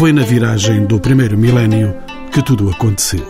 Foi 0.00 0.14
na 0.14 0.22
viragem 0.22 0.86
do 0.86 0.98
primeiro 0.98 1.36
milénio 1.36 1.94
que 2.32 2.42
tudo 2.42 2.70
aconteceu. 2.70 3.22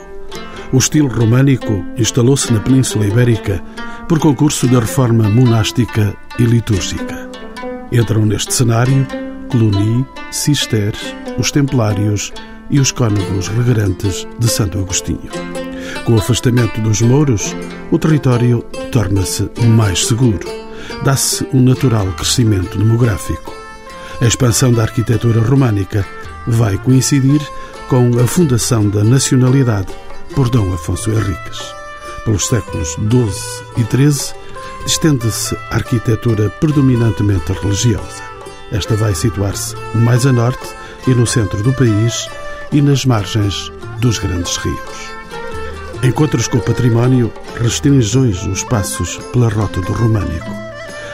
O 0.72 0.78
estilo 0.78 1.08
românico 1.08 1.84
instalou-se 1.98 2.52
na 2.52 2.60
Península 2.60 3.08
Ibérica 3.08 3.60
por 4.08 4.20
concurso 4.20 4.68
da 4.68 4.78
reforma 4.78 5.28
monástica 5.28 6.16
e 6.38 6.44
litúrgica. 6.44 7.28
Entram 7.90 8.24
neste 8.24 8.54
cenário 8.54 9.04
Cluny, 9.50 10.06
Cister, 10.30 10.94
os 11.36 11.50
Templários 11.50 12.32
e 12.70 12.78
os 12.78 12.92
cônegos 12.92 13.48
regrantes 13.48 14.24
de 14.38 14.46
Santo 14.48 14.78
Agostinho. 14.78 15.28
Com 16.04 16.12
o 16.12 16.18
afastamento 16.18 16.80
dos 16.82 17.02
mouros, 17.02 17.52
o 17.90 17.98
território 17.98 18.62
torna-se 18.92 19.50
mais 19.66 20.06
seguro. 20.06 20.48
Dá-se 21.02 21.44
um 21.52 21.62
natural 21.62 22.06
crescimento 22.12 22.78
demográfico. 22.78 23.52
A 24.20 24.26
expansão 24.26 24.72
da 24.72 24.82
arquitetura 24.82 25.40
românica 25.40 26.06
vai 26.50 26.76
coincidir 26.78 27.40
com 27.88 28.18
a 28.18 28.26
fundação 28.26 28.88
da 28.88 29.02
nacionalidade 29.04 29.88
por 30.34 30.48
Dom 30.48 30.72
Afonso 30.72 31.10
Henriques. 31.10 31.60
Pelos 32.24 32.46
séculos 32.46 32.90
XII 32.90 33.64
e 33.78 33.84
XIII, 33.84 34.34
estende-se 34.86 35.56
a 35.70 35.76
arquitetura 35.76 36.50
predominantemente 36.60 37.52
religiosa. 37.52 38.22
Esta 38.70 38.94
vai 38.96 39.14
situar-se 39.14 39.74
mais 39.94 40.26
a 40.26 40.32
norte 40.32 40.68
e 41.06 41.14
no 41.14 41.26
centro 41.26 41.62
do 41.62 41.72
país 41.72 42.28
e 42.72 42.82
nas 42.82 43.04
margens 43.04 43.72
dos 43.98 44.18
grandes 44.18 44.56
rios. 44.56 45.10
Encontros 46.02 46.48
com 46.48 46.58
o 46.58 46.62
património 46.62 47.32
restringe 47.60 48.16
hoje 48.16 48.48
os 48.48 48.64
passos 48.64 49.18
pela 49.32 49.48
Rota 49.48 49.80
do 49.80 49.92
Românico. 49.92 50.69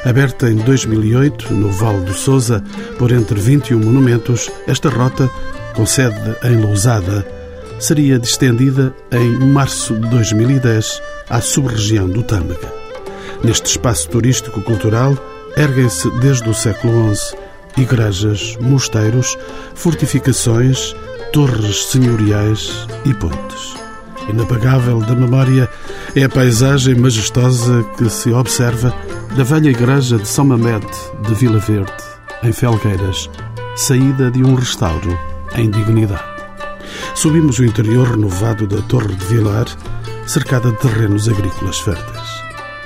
Aberta 0.06 0.48
em 0.48 0.56
2008, 0.56 1.52
no 1.52 1.70
Vale 1.70 2.04
do 2.04 2.14
Sousa, 2.14 2.62
por 2.98 3.10
entre 3.10 3.38
21 3.40 3.78
monumentos, 3.78 4.48
esta 4.66 4.88
rota, 4.88 5.28
com 5.74 5.84
sede 5.84 6.36
em 6.44 6.60
Lousada, 6.60 7.26
seria 7.80 8.18
distendida 8.18 8.94
em 9.10 9.30
março 9.46 9.94
de 9.94 10.08
2010 10.08 11.02
à 11.28 11.40
sub-região 11.40 12.08
do 12.08 12.22
Tâmega. 12.22 12.72
Neste 13.42 13.66
espaço 13.66 14.08
turístico-cultural 14.08 15.18
erguem-se 15.56 16.08
desde 16.20 16.48
o 16.48 16.54
século 16.54 17.14
XI 17.14 17.36
igrejas, 17.76 18.56
mosteiros, 18.60 19.36
fortificações, 19.74 20.94
torres 21.32 21.86
senhoriais 21.86 22.86
e 23.04 23.12
pontes. 23.14 23.85
Inapagável 24.28 24.98
da 25.00 25.14
memória 25.14 25.68
é 26.14 26.24
a 26.24 26.28
paisagem 26.28 26.96
majestosa 26.96 27.84
que 27.96 28.08
se 28.10 28.30
observa 28.32 28.94
da 29.36 29.44
velha 29.44 29.70
igreja 29.70 30.18
de 30.18 30.26
São 30.26 30.44
Mamede 30.44 30.86
de 31.26 31.34
Vila 31.34 31.58
Verde, 31.58 31.92
em 32.42 32.52
Felgueiras, 32.52 33.30
saída 33.76 34.30
de 34.30 34.42
um 34.42 34.54
restauro 34.54 35.16
em 35.54 35.70
dignidade. 35.70 36.24
Subimos 37.14 37.58
o 37.58 37.64
interior 37.64 38.08
renovado 38.10 38.66
da 38.66 38.82
Torre 38.82 39.14
de 39.14 39.24
Vilar, 39.26 39.66
cercada 40.26 40.70
de 40.70 40.78
terrenos 40.78 41.28
agrícolas 41.28 41.78
férteis. 41.78 42.42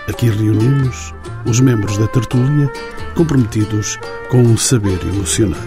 Aqui 0.08 0.28
reunimos 0.28 1.14
os 1.46 1.60
membros 1.60 1.96
da 1.96 2.06
tertúlia 2.06 2.70
comprometidos 3.14 3.98
com 4.30 4.42
um 4.42 4.56
saber 4.56 4.98
emocionante. 5.02 5.60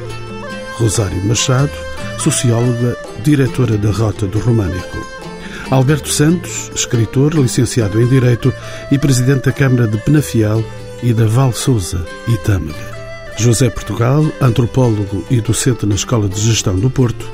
Rosário 0.78 1.26
Machado, 1.26 1.72
socióloga, 2.20 2.96
diretora 3.24 3.78
da 3.78 3.92
Rota 3.92 4.28
do 4.28 4.40
Românico. 4.40 5.23
Alberto 5.74 6.08
Santos, 6.08 6.70
escritor, 6.76 7.34
licenciado 7.34 8.00
em 8.00 8.08
Direito 8.08 8.54
e 8.92 9.00
presidente 9.00 9.46
da 9.46 9.52
Câmara 9.52 9.88
de 9.88 9.98
Penafiel 9.98 10.64
e 11.02 11.12
da 11.16 11.26
Val 11.26 11.52
Souza 11.52 12.06
e 12.28 12.38
Tâmega. 12.38 13.34
José 13.40 13.72
Portugal, 13.72 14.24
antropólogo 14.40 15.26
e 15.32 15.42
docente 15.42 15.88
na 15.88 15.96
Escola 15.96 16.30
de 16.30 16.40
Gestão 16.40 16.76
do 16.76 16.92
Porto. 16.92 17.28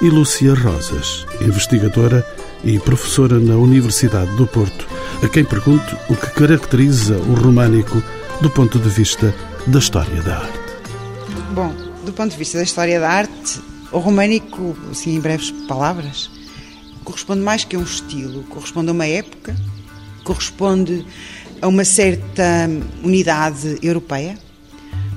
E 0.00 0.08
Lúcia 0.08 0.54
Rosas, 0.54 1.26
investigadora 1.40 2.24
e 2.62 2.78
professora 2.78 3.40
na 3.40 3.56
Universidade 3.56 4.36
do 4.36 4.46
Porto, 4.46 4.86
a 5.20 5.28
quem 5.28 5.44
pergunto 5.44 5.96
o 6.08 6.14
que 6.14 6.30
caracteriza 6.30 7.16
o 7.16 7.34
românico 7.34 8.00
do 8.40 8.48
ponto 8.48 8.78
de 8.78 8.88
vista 8.88 9.34
da 9.66 9.80
história 9.80 10.22
da 10.22 10.36
arte. 10.36 10.60
Bom, 11.52 11.74
do 12.06 12.12
ponto 12.12 12.30
de 12.30 12.38
vista 12.38 12.56
da 12.56 12.62
história 12.62 13.00
da 13.00 13.10
arte, 13.10 13.60
o 13.90 13.98
românico, 13.98 14.76
assim 14.92 15.16
em 15.16 15.20
breves 15.20 15.50
palavras, 15.66 16.30
corresponde 17.04 17.40
mais 17.40 17.64
que 17.64 17.76
a 17.76 17.78
um 17.78 17.82
estilo, 17.82 18.42
corresponde 18.44 18.88
a 18.88 18.92
uma 18.92 19.06
época, 19.06 19.56
corresponde 20.24 21.04
a 21.60 21.68
uma 21.68 21.84
certa 21.84 22.68
unidade 23.02 23.78
europeia, 23.82 24.38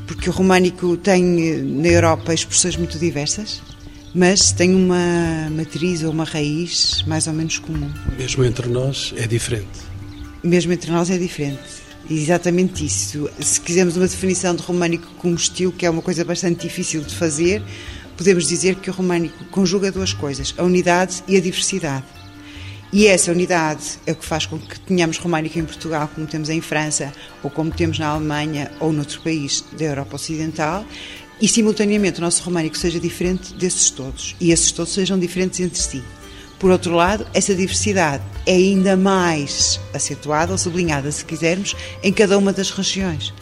porque 0.07 0.29
o 0.29 0.33
românico 0.33 0.97
tem 0.97 1.23
na 1.23 1.87
Europa 1.87 2.33
expressões 2.33 2.75
muito 2.75 2.97
diversas, 2.99 3.61
mas 4.13 4.51
tem 4.51 4.75
uma 4.75 5.49
matriz 5.49 6.03
ou 6.03 6.11
uma 6.11 6.23
raiz 6.23 7.03
mais 7.07 7.27
ou 7.27 7.33
menos 7.33 7.57
comum. 7.57 7.89
Mesmo 8.17 8.43
entre 8.43 8.67
nós 8.67 9.13
é 9.17 9.25
diferente. 9.25 9.79
Mesmo 10.43 10.73
entre 10.73 10.91
nós 10.91 11.09
é 11.09 11.17
diferente. 11.17 11.83
Exatamente 12.09 12.85
isso. 12.85 13.29
Se 13.39 13.59
quisermos 13.61 13.95
uma 13.95 14.07
definição 14.07 14.53
de 14.55 14.61
românico 14.61 15.07
como 15.17 15.35
estilo, 15.35 15.71
que 15.71 15.85
é 15.85 15.89
uma 15.89 16.01
coisa 16.01 16.23
bastante 16.25 16.67
difícil 16.67 17.01
de 17.01 17.15
fazer, 17.15 17.63
podemos 18.17 18.47
dizer 18.47 18.75
que 18.75 18.89
o 18.89 18.93
românico 18.93 19.43
conjuga 19.45 19.91
duas 19.91 20.13
coisas, 20.13 20.53
a 20.57 20.63
unidade 20.63 21.23
e 21.27 21.37
a 21.37 21.41
diversidade. 21.41 22.05
E 22.91 23.07
essa 23.07 23.31
unidade 23.31 23.99
é 24.05 24.11
o 24.11 24.15
que 24.15 24.23
faz 24.23 24.45
com 24.45 24.59
que 24.59 24.79
tenhamos 24.79 25.17
românico 25.17 25.57
em 25.57 25.65
Portugal, 25.65 26.07
como 26.13 26.27
temos 26.27 26.49
em 26.49 26.61
França, 26.61 27.11
ou 27.41 27.49
como 27.49 27.71
temos 27.71 27.97
na 27.97 28.07
Alemanha 28.07 28.71
ou 28.79 28.93
noutro 28.93 29.19
país 29.21 29.63
da 29.75 29.85
Europa 29.85 30.15
Ocidental, 30.15 30.85
e 31.41 31.47
simultaneamente 31.47 32.19
o 32.19 32.21
nosso 32.21 32.43
românico 32.43 32.77
seja 32.77 32.99
diferente 32.99 33.53
desses 33.55 33.89
todos, 33.89 34.35
e 34.39 34.51
esses 34.51 34.71
todos 34.71 34.93
sejam 34.93 35.17
diferentes 35.17 35.59
entre 35.59 35.81
si. 35.81 36.03
Por 36.59 36.69
outro 36.69 36.93
lado, 36.93 37.27
essa 37.33 37.53
diversidade 37.53 38.23
é 38.45 38.53
ainda 38.53 38.95
mais 38.95 39.79
acentuada 39.93 40.51
ou 40.51 40.57
sublinhada, 40.57 41.11
se 41.11 41.25
quisermos, 41.25 41.75
em 42.01 42.13
cada 42.13 42.37
uma 42.37 42.53
das 42.53 42.69
regiões. 42.69 43.33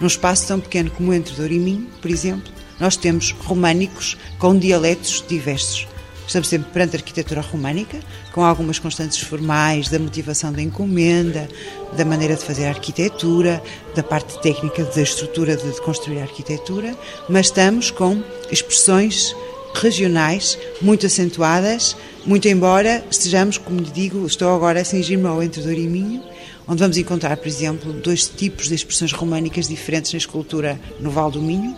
Num 0.00 0.06
espaço 0.06 0.46
tão 0.46 0.60
pequeno 0.60 0.90
como 0.90 1.12
entre 1.12 1.34
Douro 1.34 1.52
e 1.52 1.58
Minho, 1.58 1.88
por 2.00 2.10
exemplo, 2.10 2.50
nós 2.80 2.96
temos 2.96 3.32
românicos 3.44 4.16
com 4.38 4.58
dialetos 4.58 5.22
diversos. 5.28 5.86
Estamos 6.26 6.48
sempre 6.48 6.70
perante 6.70 6.94
a 6.94 6.98
arquitetura 7.00 7.40
românica, 7.40 7.98
com 8.32 8.44
algumas 8.44 8.78
constantes 8.78 9.18
formais 9.18 9.88
da 9.88 9.98
motivação 9.98 10.52
da 10.52 10.62
encomenda, 10.62 11.48
da 11.96 12.04
maneira 12.04 12.36
de 12.36 12.44
fazer 12.44 12.66
a 12.66 12.68
arquitetura, 12.68 13.60
da 13.96 14.02
parte 14.02 14.40
técnica 14.40 14.84
da 14.84 15.02
estrutura 15.02 15.56
de 15.56 15.80
construir 15.80 16.20
a 16.20 16.22
arquitetura, 16.22 16.96
mas 17.28 17.46
estamos 17.46 17.90
com 17.90 18.22
expressões 18.48 19.34
regionais 19.74 20.56
muito 20.80 21.04
acentuadas, 21.04 21.96
muito 22.24 22.46
embora 22.46 23.04
estejamos, 23.10 23.58
como 23.58 23.80
lhe 23.80 23.90
digo, 23.90 24.24
estou 24.24 24.54
agora 24.54 24.80
a 24.80 24.84
cingir-me 24.84 25.26
ao 25.26 25.42
Entre 25.42 25.60
Douro 25.62 25.80
e 25.80 25.88
Minho, 25.88 26.22
onde 26.68 26.80
vamos 26.80 26.96
encontrar, 26.96 27.36
por 27.38 27.48
exemplo, 27.48 27.92
dois 27.92 28.28
tipos 28.28 28.68
de 28.68 28.76
expressões 28.76 29.12
românicas 29.12 29.66
diferentes 29.66 30.12
na 30.12 30.18
escultura 30.18 30.80
no 31.00 31.10
Val 31.10 31.28
do 31.28 31.42
Minho. 31.42 31.74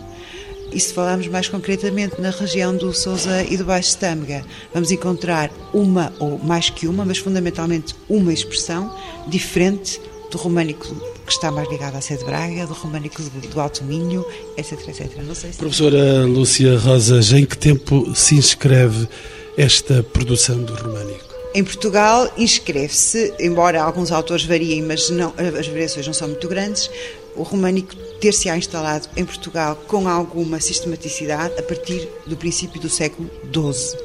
E 0.73 0.79
se 0.79 0.91
falarmos 0.91 1.27
mais 1.27 1.47
concretamente 1.47 2.19
na 2.19 2.31
região 2.31 2.75
do 2.75 2.91
Sousa 2.93 3.43
e 3.43 3.55
do 3.57 3.63
Baixo 3.63 3.95
Tâmega, 3.97 4.43
vamos 4.73 4.89
encontrar 4.91 5.51
uma 5.71 6.11
ou 6.19 6.39
mais 6.39 6.69
que 6.69 6.87
uma, 6.87 7.05
mas 7.05 7.19
fundamentalmente 7.19 7.95
uma 8.09 8.33
expressão 8.33 8.91
diferente 9.27 10.01
do 10.31 10.37
românico 10.37 10.95
que 11.25 11.31
está 11.31 11.51
mais 11.51 11.69
ligado 11.69 11.95
à 11.95 12.01
sede 12.01 12.21
de 12.21 12.25
Braga, 12.25 12.65
do 12.65 12.73
românico 12.73 13.21
do 13.21 13.61
Alto 13.61 13.83
Minho, 13.83 14.25
etc, 14.57 14.87
etc. 14.89 15.11
Não 15.23 15.35
sei 15.35 15.51
se... 15.51 15.59
Professora 15.59 16.25
Lúcia 16.25 16.77
Rosas, 16.77 17.31
em 17.31 17.45
que 17.45 17.57
tempo 17.57 18.13
se 18.15 18.35
inscreve 18.35 19.07
esta 19.55 20.01
produção 20.01 20.57
do 20.63 20.73
românico? 20.73 21.33
Em 21.55 21.63
Portugal 21.63 22.33
inscreve-se, 22.35 23.31
embora 23.39 23.81
alguns 23.81 24.11
autores 24.11 24.43
variem, 24.43 24.81
mas 24.81 25.11
não, 25.11 25.31
as 25.37 25.67
variações 25.67 26.07
não 26.07 26.13
são 26.13 26.27
muito 26.29 26.47
grandes, 26.47 26.89
o 27.35 27.43
românico 27.43 27.95
ter-se-á 28.19 28.57
instalado 28.57 29.07
em 29.15 29.25
Portugal 29.25 29.75
com 29.87 30.07
alguma 30.07 30.59
sistematicidade 30.59 31.53
a 31.57 31.63
partir 31.63 32.07
do 32.25 32.37
princípio 32.37 32.79
do 32.79 32.89
século 32.89 33.29
XII. 33.53 33.97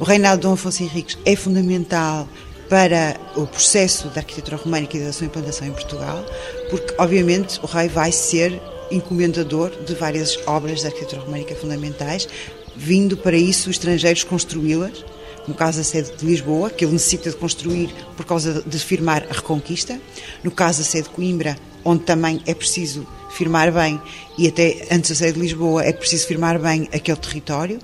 O 0.00 0.04
reinado 0.04 0.36
de 0.36 0.42
Dom 0.42 0.54
Afonso 0.54 0.82
Henriques 0.82 1.18
é 1.24 1.36
fundamental 1.36 2.28
para 2.68 3.20
o 3.36 3.46
processo 3.46 4.08
da 4.08 4.20
arquitetura 4.20 4.56
românica 4.56 4.96
e 4.96 5.00
da 5.00 5.12
sua 5.12 5.26
implantação 5.26 5.68
em 5.68 5.72
Portugal, 5.72 6.24
porque, 6.70 6.94
obviamente, 6.98 7.60
o 7.62 7.66
rei 7.66 7.88
vai 7.88 8.10
ser 8.10 8.60
encomendador 8.90 9.70
de 9.84 9.94
várias 9.94 10.38
obras 10.46 10.80
de 10.80 10.86
arquitetura 10.86 11.22
românica 11.22 11.54
fundamentais, 11.54 12.28
vindo 12.74 13.16
para 13.16 13.36
isso 13.36 13.70
estrangeiros 13.70 14.24
construí-las, 14.24 15.04
no 15.46 15.54
caso 15.54 15.80
a 15.80 15.84
sede 15.84 16.12
de 16.16 16.24
Lisboa, 16.24 16.70
que 16.70 16.84
ele 16.84 16.92
necessita 16.92 17.30
de 17.30 17.36
construir 17.36 17.92
por 18.16 18.24
causa 18.24 18.62
de 18.64 18.78
firmar 18.78 19.26
a 19.28 19.34
Reconquista, 19.34 20.00
no 20.42 20.50
caso 20.50 20.82
a 20.82 20.84
sede 20.84 21.08
de 21.08 21.10
Coimbra, 21.10 21.58
onde 21.84 22.04
também 22.04 22.40
é 22.46 22.54
preciso 22.54 23.06
firmar 23.30 23.72
bem, 23.72 24.00
e 24.38 24.46
até 24.46 24.86
antes 24.90 25.10
da 25.10 25.16
sede 25.16 25.34
de 25.34 25.40
Lisboa 25.40 25.84
é 25.84 25.92
preciso 25.92 26.26
firmar 26.26 26.58
bem 26.58 26.88
aquele 26.92 27.16
território, 27.16 27.78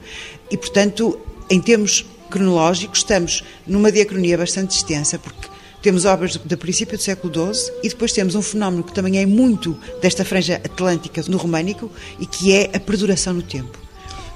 e 0.51 0.57
portanto, 0.57 1.19
em 1.51 1.61
termos 1.61 2.05
cronológico, 2.31 2.95
estamos 2.95 3.43
numa 3.67 3.91
diacronia 3.91 4.37
bastante 4.37 4.77
extensa, 4.77 5.19
porque 5.19 5.49
temos 5.83 6.05
obras 6.05 6.37
do, 6.37 6.59
princípio 6.59 6.99
do 6.99 7.03
século 7.03 7.55
XII 7.55 7.73
e 7.83 7.89
depois 7.89 8.13
temos 8.13 8.35
um 8.35 8.43
fenómeno 8.43 8.83
que 8.83 8.93
também 8.93 9.19
é 9.19 9.27
muito 9.27 9.79
desta 10.03 10.25
franja 10.25 10.57
atlântica 10.57 11.23
no 11.29 11.37
românico 11.37 11.91
e 12.19 12.27
que 12.27 12.53
é 12.53 12.71
a 12.75 12.81
perduração 12.81 13.35
no 13.35 13.43
tempo. 13.43 13.79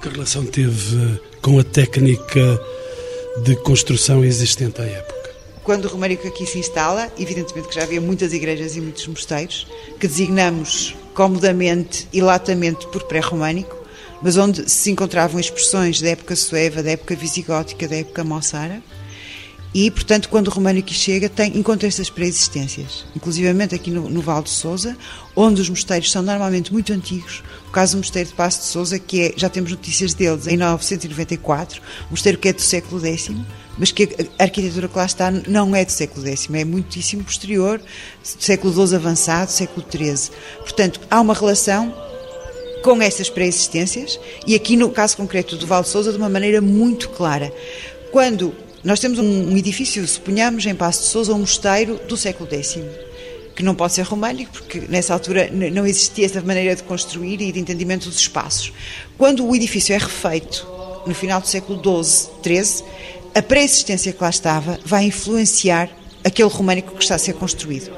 Que 0.00 0.09
relação 0.09 0.44
teve 0.47 1.20
com 1.41 1.59
a 1.59 1.64
técnica 1.64 2.61
de 3.44 3.56
construção 3.56 4.25
existente 4.25 4.81
à 4.81 4.85
época? 4.85 5.21
Quando 5.64 5.85
o 5.85 5.88
românico 5.88 6.26
aqui 6.26 6.44
se 6.44 6.59
instala, 6.59 7.12
evidentemente 7.19 7.69
que 7.69 7.75
já 7.75 7.85
havia 7.85 8.00
muitas 8.00 8.32
igrejas 8.32 8.75
e 8.75 8.81
muitos 8.81 9.06
mosteiros, 9.06 9.67
que 9.99 10.09
designamos 10.09 10.97
comodamente 11.14 12.09
e 12.12 12.20
latamente 12.20 12.87
por 12.88 13.05
pré-românico, 13.05 13.76
mas 14.20 14.37
onde 14.37 14.69
se 14.70 14.91
encontravam 14.91 15.38
expressões 15.38 16.00
da 16.00 16.11
época 16.11 16.35
sueva, 16.35 16.82
da 16.82 16.91
época 16.91 17.14
visigótica, 17.14 17.87
da 17.87 17.97
época 17.97 18.25
moçara, 18.25 18.82
e, 19.75 19.91
portanto, 19.91 20.29
quando 20.29 20.49
o 20.49 20.50
românico 20.50 20.93
chega, 20.93 21.31
tem, 21.31 21.56
encontra 21.56 21.88
essas 21.88 22.11
pré-existências. 22.11 23.06
Inclusivamente 23.17 23.75
aqui 23.75 23.91
no, 23.91 24.09
no 24.09 24.20
Val 24.20 24.43
de 24.43 24.50
Souza, 24.50 24.99
onde 25.35 25.62
os 25.62 25.70
mosteiros 25.70 26.12
são 26.12 26.20
normalmente 26.20 26.70
muito 26.70 26.93
antigos. 26.93 27.43
O 27.69 27.70
caso 27.70 27.94
do 27.94 27.99
mosteiro 27.99 28.29
de 28.29 28.35
Passo 28.35 28.61
de 28.61 28.67
Souza, 28.67 28.99
que 28.99 29.23
é, 29.23 29.32
já 29.35 29.49
temos 29.49 29.70
notícias 29.70 30.12
deles 30.12 30.47
em 30.47 30.59
994, 30.59 31.81
um 31.81 32.11
mosteiro 32.11 32.37
que 32.37 32.49
é 32.49 32.53
do 32.53 32.61
século 32.61 33.03
X, 33.06 33.31
mas 33.78 33.90
que 33.90 34.08
a 34.38 34.42
arquitetura 34.44 34.88
que 34.88 34.96
lá 34.96 35.06
está 35.06 35.30
não 35.30 35.74
é 35.74 35.84
do 35.84 35.92
século 35.92 36.26
X, 36.26 36.48
é 36.52 36.64
muitíssimo 36.64 37.24
posterior, 37.24 37.80
século 38.22 38.86
XII 38.86 38.96
avançado, 38.96 39.50
século 39.50 39.84
XIII. 39.90 40.30
Portanto, 40.58 41.00
há 41.10 41.20
uma 41.20 41.34
relação 41.34 41.94
com 42.82 43.00
essas 43.00 43.30
pré-existências 43.30 44.19
e 44.46 44.54
aqui 44.54 44.76
no 44.76 44.90
caso 44.90 45.16
concreto 45.16 45.56
do 45.56 45.66
Val 45.66 45.82
de 45.82 45.88
Souza 45.88 46.10
de 46.10 46.19
uma 46.19 46.28
maneira 46.28 46.60
muito 46.60 47.08
clara. 47.10 47.52
Quando 48.10 48.54
nós 48.84 48.98
temos 48.98 49.19
um, 49.19 49.56
edifício, 49.56 50.06
suponhamos, 50.06 50.66
em 50.66 50.75
Passo 50.75 51.02
de 51.02 51.08
Souza, 51.08 51.32
um 51.32 51.38
mosteiro 51.38 52.00
do 52.08 52.16
século 52.16 52.48
X, 52.52 52.78
que 53.54 53.62
não 53.62 53.75
pode 53.75 53.92
ser 53.92 54.02
românico, 54.02 54.52
porque 54.52 54.80
nessa 54.88 55.14
altura 55.14 55.48
não 55.52 55.86
existia 55.86 56.26
essa 56.26 56.40
maneira 56.40 56.75
de 56.75 56.82
construir 56.82 57.40
e 57.40 57.52
de 57.52 57.60
entendimento 57.60 58.08
dos 58.08 58.18
espaços. 58.18 58.72
Quando 59.16 59.46
o 59.46 59.54
edifício 59.54 59.94
é 59.94 59.98
refeito, 59.98 60.66
no 61.06 61.14
final 61.14 61.40
do 61.40 61.46
século 61.46 61.80
XII, 62.02 62.30
XIII, 62.42 62.84
a 63.34 63.43
pré-existência 63.43 64.12
que 64.12 64.23
lá 64.23 64.31
estava 64.31 64.79
vai 64.84 65.05
influenciar 65.05 65.88
aquele 66.25 66.49
românico 66.49 66.94
que 66.94 67.02
está 67.02 67.14
a 67.14 67.19
ser 67.19 67.34
construído. 67.34 67.90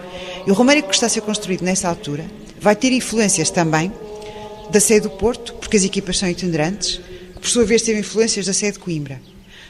E 0.46 0.50
o 0.50 0.54
românico 0.54 0.88
que 0.88 0.94
está 0.94 1.06
a 1.06 1.10
ser 1.10 1.22
construído 1.22 1.62
nessa 1.62 1.88
altura 1.88 2.24
vai 2.60 2.76
ter 2.76 2.92
influências 2.92 3.50
também 3.50 3.92
da 4.70 4.80
sede 4.80 5.02
do 5.02 5.10
Porto, 5.10 5.54
porque 5.54 5.76
as 5.76 5.84
equipas 5.84 6.18
são 6.18 6.28
itinerantes, 6.28 7.00
que 7.34 7.40
por 7.40 7.48
sua 7.48 7.64
vez 7.64 7.82
teve 7.82 8.00
influências 8.00 8.46
da 8.46 8.52
sede 8.52 8.74
de 8.74 8.78
Coimbra. 8.78 9.20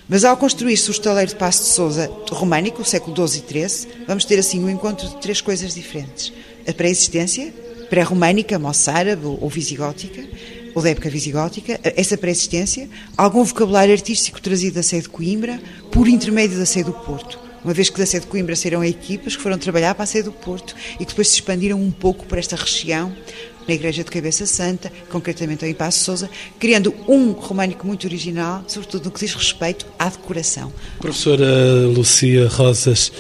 Mas 0.08 0.24
ao 0.24 0.36
construir-se 0.36 0.90
o 0.90 0.92
estaleiro 0.92 1.30
de 1.30 1.36
Passo 1.36 1.64
de 1.64 1.70
Souza 1.70 2.10
românico, 2.30 2.84
século 2.84 3.26
XII 3.26 3.42
e 3.48 3.66
XIII, 3.66 3.88
vamos 4.06 4.24
ter 4.24 4.38
assim 4.38 4.62
um 4.62 4.68
encontro 4.68 5.08
de 5.08 5.16
três 5.16 5.40
coisas 5.40 5.74
diferentes. 5.74 6.32
A 6.68 6.72
pré-existência, 6.72 7.52
pré-românica, 7.88 8.58
moçárabe 8.58 9.24
ou 9.24 9.48
visigótica, 9.48 10.22
ou 10.74 10.82
da 10.82 10.90
época 10.90 11.08
visigótica, 11.08 11.80
essa 11.82 12.16
pré-existência, 12.16 12.88
algum 13.16 13.44
vocabulário 13.44 13.92
artístico 13.92 14.40
trazido 14.40 14.74
da 14.74 14.82
sede 14.82 15.02
de 15.02 15.08
Coimbra 15.08 15.60
por 15.90 16.08
intermédio 16.08 16.58
da 16.58 16.66
sede 16.66 16.86
do 16.86 16.92
Porto. 16.92 17.38
Uma 17.64 17.72
vez 17.72 17.88
que 17.88 17.98
da 17.98 18.04
sede 18.04 18.26
de 18.26 18.30
Coimbra 18.30 18.54
saíram 18.54 18.84
equipas 18.84 19.36
que 19.36 19.42
foram 19.42 19.56
trabalhar 19.56 19.94
para 19.94 20.04
a 20.04 20.06
sede 20.06 20.24
do 20.24 20.32
Porto 20.32 20.74
e 20.96 20.98
que 20.98 21.06
depois 21.06 21.28
se 21.28 21.36
expandiram 21.36 21.80
um 21.80 21.90
pouco 21.90 22.26
por 22.26 22.36
esta 22.36 22.56
região 22.56 23.10
na 23.66 23.74
Igreja 23.74 24.04
de 24.04 24.10
Cabeça 24.10 24.44
Santa, 24.44 24.92
concretamente 25.08 25.64
em 25.64 25.72
Passo 25.72 26.04
Sousa, 26.04 26.30
criando 26.58 26.94
um 27.08 27.32
românico 27.32 27.86
muito 27.86 28.06
original, 28.06 28.62
sobretudo 28.68 29.06
no 29.06 29.10
que 29.10 29.20
diz 29.20 29.34
respeito 29.34 29.86
à 29.98 30.10
decoração. 30.10 30.70
Professora 31.00 31.46
Lucia 31.86 32.48
Rosas, 32.48 33.10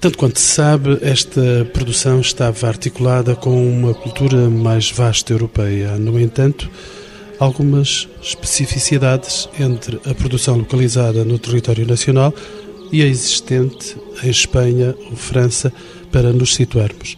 tanto 0.00 0.16
quanto 0.16 0.40
se 0.40 0.54
sabe, 0.54 0.98
esta 1.02 1.68
produção 1.74 2.20
estava 2.20 2.66
articulada 2.66 3.36
com 3.36 3.50
uma 3.50 3.92
cultura 3.92 4.48
mais 4.48 4.90
vasta 4.90 5.32
europeia. 5.32 5.96
No 5.98 6.18
entanto, 6.18 6.70
algumas 7.38 8.08
especificidades 8.22 9.46
entre 9.58 10.00
a 10.08 10.14
produção 10.14 10.56
localizada 10.56 11.22
no 11.22 11.38
território 11.38 11.86
nacional 11.86 12.32
e 12.90 13.02
a 13.02 13.06
existente 13.06 13.94
em 14.22 14.30
Espanha 14.30 14.96
ou 15.10 15.16
França, 15.16 15.70
para 16.10 16.32
nos 16.32 16.54
situarmos. 16.54 17.16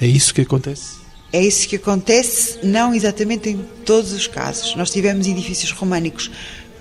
É 0.00 0.06
isso 0.06 0.34
que 0.34 0.42
acontece? 0.42 0.96
É 1.32 1.40
isso 1.40 1.68
que 1.68 1.76
acontece, 1.76 2.58
não 2.62 2.94
exatamente 2.94 3.48
em 3.48 3.64
todos 3.84 4.12
os 4.12 4.26
casos. 4.26 4.74
Nós 4.76 4.90
tivemos 4.90 5.26
edifícios 5.26 5.70
românicos 5.70 6.30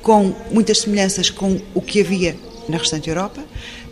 com 0.02 0.36
muitas 0.52 0.80
semelhanças 0.80 1.30
com 1.30 1.62
o 1.74 1.82
que 1.82 2.02
havia 2.02 2.36
na 2.68 2.78
restante 2.78 3.10
Europa. 3.10 3.42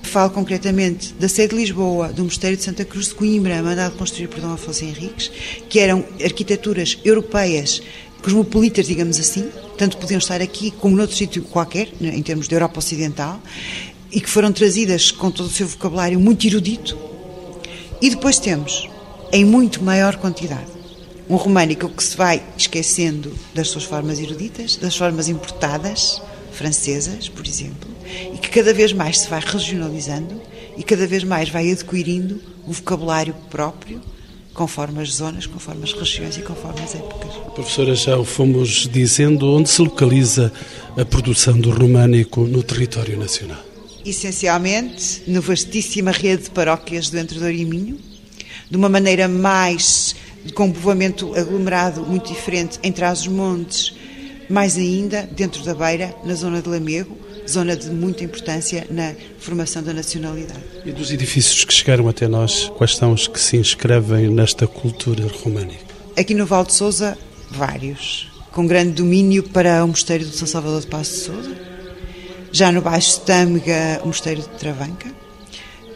Falo 0.03 0.31
concretamente 0.31 1.13
da 1.13 1.29
sede 1.29 1.55
de 1.55 1.61
Lisboa, 1.61 2.11
do 2.11 2.23
Mosteiro 2.23 2.57
de 2.57 2.63
Santa 2.63 2.83
Cruz 2.83 3.07
de 3.07 3.15
Coimbra, 3.15 3.63
mandado 3.63 3.95
construir 3.95 4.27
por 4.27 4.41
Dom 4.41 4.51
Afonso 4.51 4.83
Henriques, 4.83 5.31
que 5.69 5.79
eram 5.79 6.03
arquiteturas 6.23 6.97
europeias 7.05 7.81
cosmopolitas, 8.21 8.87
digamos 8.87 9.19
assim, 9.19 9.49
tanto 9.77 9.97
podiam 9.97 10.19
estar 10.19 10.41
aqui 10.41 10.71
como 10.71 10.95
noutro 10.95 11.15
sítio 11.15 11.41
qualquer, 11.43 11.89
né, 11.99 12.13
em 12.15 12.21
termos 12.21 12.47
de 12.47 12.55
Europa 12.55 12.79
Ocidental, 12.79 13.41
e 14.11 14.19
que 14.19 14.29
foram 14.29 14.51
trazidas 14.51 15.11
com 15.11 15.31
todo 15.31 15.47
o 15.47 15.51
seu 15.51 15.67
vocabulário 15.67 16.19
muito 16.19 16.45
erudito. 16.45 16.97
E 18.01 18.09
depois 18.09 18.37
temos 18.37 18.89
em 19.31 19.45
muito 19.45 19.83
maior 19.83 20.17
quantidade. 20.17 20.69
Um 21.29 21.35
românico 21.35 21.87
que 21.87 22.03
se 22.03 22.17
vai 22.17 22.43
esquecendo 22.57 23.33
das 23.53 23.69
suas 23.69 23.85
formas 23.85 24.19
eruditas, 24.19 24.75
das 24.75 24.97
formas 24.97 25.29
importadas, 25.29 26.21
francesas, 26.61 27.27
por 27.27 27.47
exemplo, 27.47 27.89
e 28.33 28.37
que 28.37 28.49
cada 28.49 28.71
vez 28.71 28.93
mais 28.93 29.19
se 29.19 29.27
vai 29.27 29.41
regionalizando 29.43 30.39
e 30.77 30.83
cada 30.83 31.07
vez 31.07 31.23
mais 31.23 31.49
vai 31.49 31.71
adquirindo 31.71 32.39
um 32.67 32.71
vocabulário 32.71 33.33
próprio, 33.49 33.99
conforme 34.53 35.01
as 35.01 35.15
zonas, 35.15 35.47
conforme 35.47 35.83
as 35.83 35.93
regiões 35.93 36.37
e 36.37 36.41
conforme 36.41 36.81
as 36.81 36.93
épocas. 36.93 37.33
Professora, 37.55 37.95
já 37.95 38.15
o 38.15 38.23
fomos 38.23 38.87
dizendo, 38.91 39.51
onde 39.51 39.69
se 39.69 39.81
localiza 39.81 40.53
a 40.95 41.03
produção 41.03 41.59
do 41.59 41.71
românico 41.71 42.41
no 42.41 42.61
território 42.61 43.17
nacional? 43.17 43.63
Essencialmente, 44.05 45.23
na 45.27 45.39
vastíssima 45.39 46.11
rede 46.11 46.43
de 46.43 46.51
paróquias 46.51 47.09
do 47.09 47.17
Entre 47.17 47.39
Douro 47.39 47.53
e 47.53 47.65
Minho, 47.65 47.97
de 48.69 48.77
uma 48.77 48.89
maneira 48.89 49.27
mais 49.27 50.15
com 50.53 50.65
um 50.65 50.71
povoamento 50.71 51.33
aglomerado 51.35 52.01
muito 52.01 52.31
diferente 52.31 52.79
entre 52.83 53.05
as 53.05 53.25
montes, 53.25 53.93
mais 54.51 54.77
ainda 54.77 55.27
dentro 55.31 55.63
da 55.63 55.73
Beira, 55.73 56.13
na 56.23 56.35
zona 56.35 56.61
de 56.61 56.69
Lamego, 56.69 57.17
zona 57.49 57.75
de 57.75 57.89
muita 57.89 58.23
importância 58.23 58.85
na 58.89 59.13
formação 59.39 59.81
da 59.81 59.93
nacionalidade. 59.93 60.61
E 60.85 60.91
dos 60.91 61.11
edifícios 61.11 61.63
que 61.63 61.73
chegaram 61.73 62.07
até 62.07 62.27
nós, 62.27 62.71
quais 62.77 62.95
são 62.95 63.13
os 63.13 63.27
que 63.27 63.39
se 63.39 63.57
inscrevem 63.57 64.29
nesta 64.29 64.67
cultura 64.67 65.25
românica? 65.43 65.85
Aqui 66.17 66.33
no 66.33 66.45
Val 66.45 66.65
de 66.65 66.73
Souza, 66.73 67.17
vários, 67.49 68.29
com 68.51 68.67
grande 68.67 68.91
domínio 68.91 69.43
para 69.43 69.83
o 69.83 69.87
Mosteiro 69.87 70.25
de 70.25 70.35
São 70.35 70.47
Salvador 70.47 70.81
de 70.81 70.87
Passo 70.87 71.11
de 71.11 71.19
Souza, 71.19 71.51
já 72.51 72.71
no 72.71 72.81
Baixo 72.81 73.21
Tâmega, 73.21 74.01
o 74.03 74.07
Mosteiro 74.07 74.41
de 74.41 74.49
Travanca, 74.49 75.21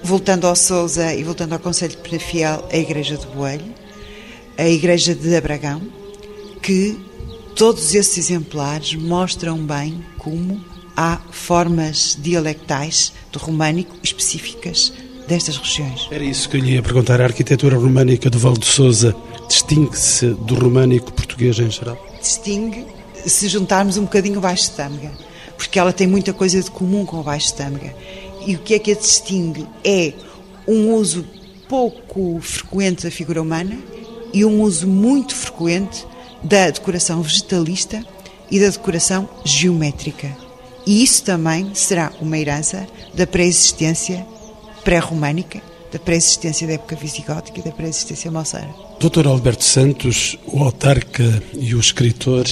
Voltando 0.05 0.45
ao 0.45 0.55
Sousa 0.55 1.15
e 1.15 1.23
voltando 1.23 1.53
ao 1.53 1.59
Conselho 1.59 1.93
de 1.93 1.97
Penafiel, 1.97 2.69
a 2.71 2.77
Igreja 2.77 3.17
de 3.17 3.25
Boelho, 3.25 3.73
a 4.55 4.69
Igreja 4.69 5.15
de 5.15 5.35
Abragão, 5.35 5.81
que 6.61 6.95
todos 7.55 7.95
esses 7.95 8.17
exemplares 8.17 8.93
mostram 8.95 9.57
bem 9.57 10.03
como 10.17 10.61
há 10.95 11.19
formas 11.31 12.17
dialectais 12.21 13.13
do 13.31 13.39
românico 13.39 13.95
específicas 14.03 14.91
destas 15.27 15.57
regiões. 15.57 16.07
Era 16.11 16.23
isso 16.23 16.49
que 16.49 16.57
eu 16.57 16.61
lhe 16.61 16.73
ia 16.73 16.83
perguntar. 16.83 17.19
A 17.21 17.23
arquitetura 17.23 17.77
românica 17.77 18.29
do 18.29 18.37
Val 18.37 18.53
de 18.53 18.65
Sousa 18.65 19.15
distingue-se 19.47 20.27
do 20.27 20.55
românico 20.55 21.11
português 21.13 21.57
em 21.57 21.71
geral? 21.71 21.97
Distingue 22.21 22.85
se 23.25 23.47
juntarmos 23.47 23.97
um 23.97 24.03
bocadinho 24.03 24.37
o 24.37 24.41
Baixo 24.41 24.69
de 24.69 24.71
Tâmega, 24.71 25.11
porque 25.57 25.79
ela 25.79 25.93
tem 25.93 26.05
muita 26.05 26.33
coisa 26.33 26.61
de 26.61 26.69
comum 26.69 27.05
com 27.05 27.19
o 27.19 27.23
Baixo 27.23 27.47
de 27.47 27.55
Tâmega 27.55 27.95
e 28.45 28.55
o 28.55 28.59
que 28.59 28.75
é 28.75 28.79
que 28.79 28.91
a 28.91 28.95
distingue 28.95 29.65
é 29.83 30.13
um 30.67 30.93
uso 30.93 31.25
pouco 31.67 32.39
frequente 32.41 33.03
da 33.03 33.11
figura 33.11 33.41
humana 33.41 33.77
e 34.33 34.43
um 34.45 34.61
uso 34.61 34.87
muito 34.87 35.33
frequente 35.33 36.05
da 36.45 36.69
decoração 36.69 37.21
vegetalista 37.21 38.05
e 38.51 38.59
da 38.59 38.69
decoração 38.69 39.27
geométrica. 39.43 40.35
E 40.85 41.03
isso 41.03 41.23
também 41.23 41.71
será 41.73 42.11
uma 42.21 42.37
herança 42.37 42.87
da 43.15 43.25
pré-existência 43.25 44.25
pré-românica, 44.83 45.59
da 45.91 45.97
pré-existência 45.97 46.67
da 46.67 46.73
época 46.73 46.95
visigótica 46.95 47.59
e 47.59 47.63
da 47.63 47.71
pré-existência 47.71 48.29
moçara. 48.29 48.69
Doutor 48.99 49.25
Alberto 49.25 49.63
Santos, 49.63 50.37
o 50.45 50.61
autarca 50.61 51.41
e 51.53 51.73
o 51.73 51.79
escritor, 51.79 52.45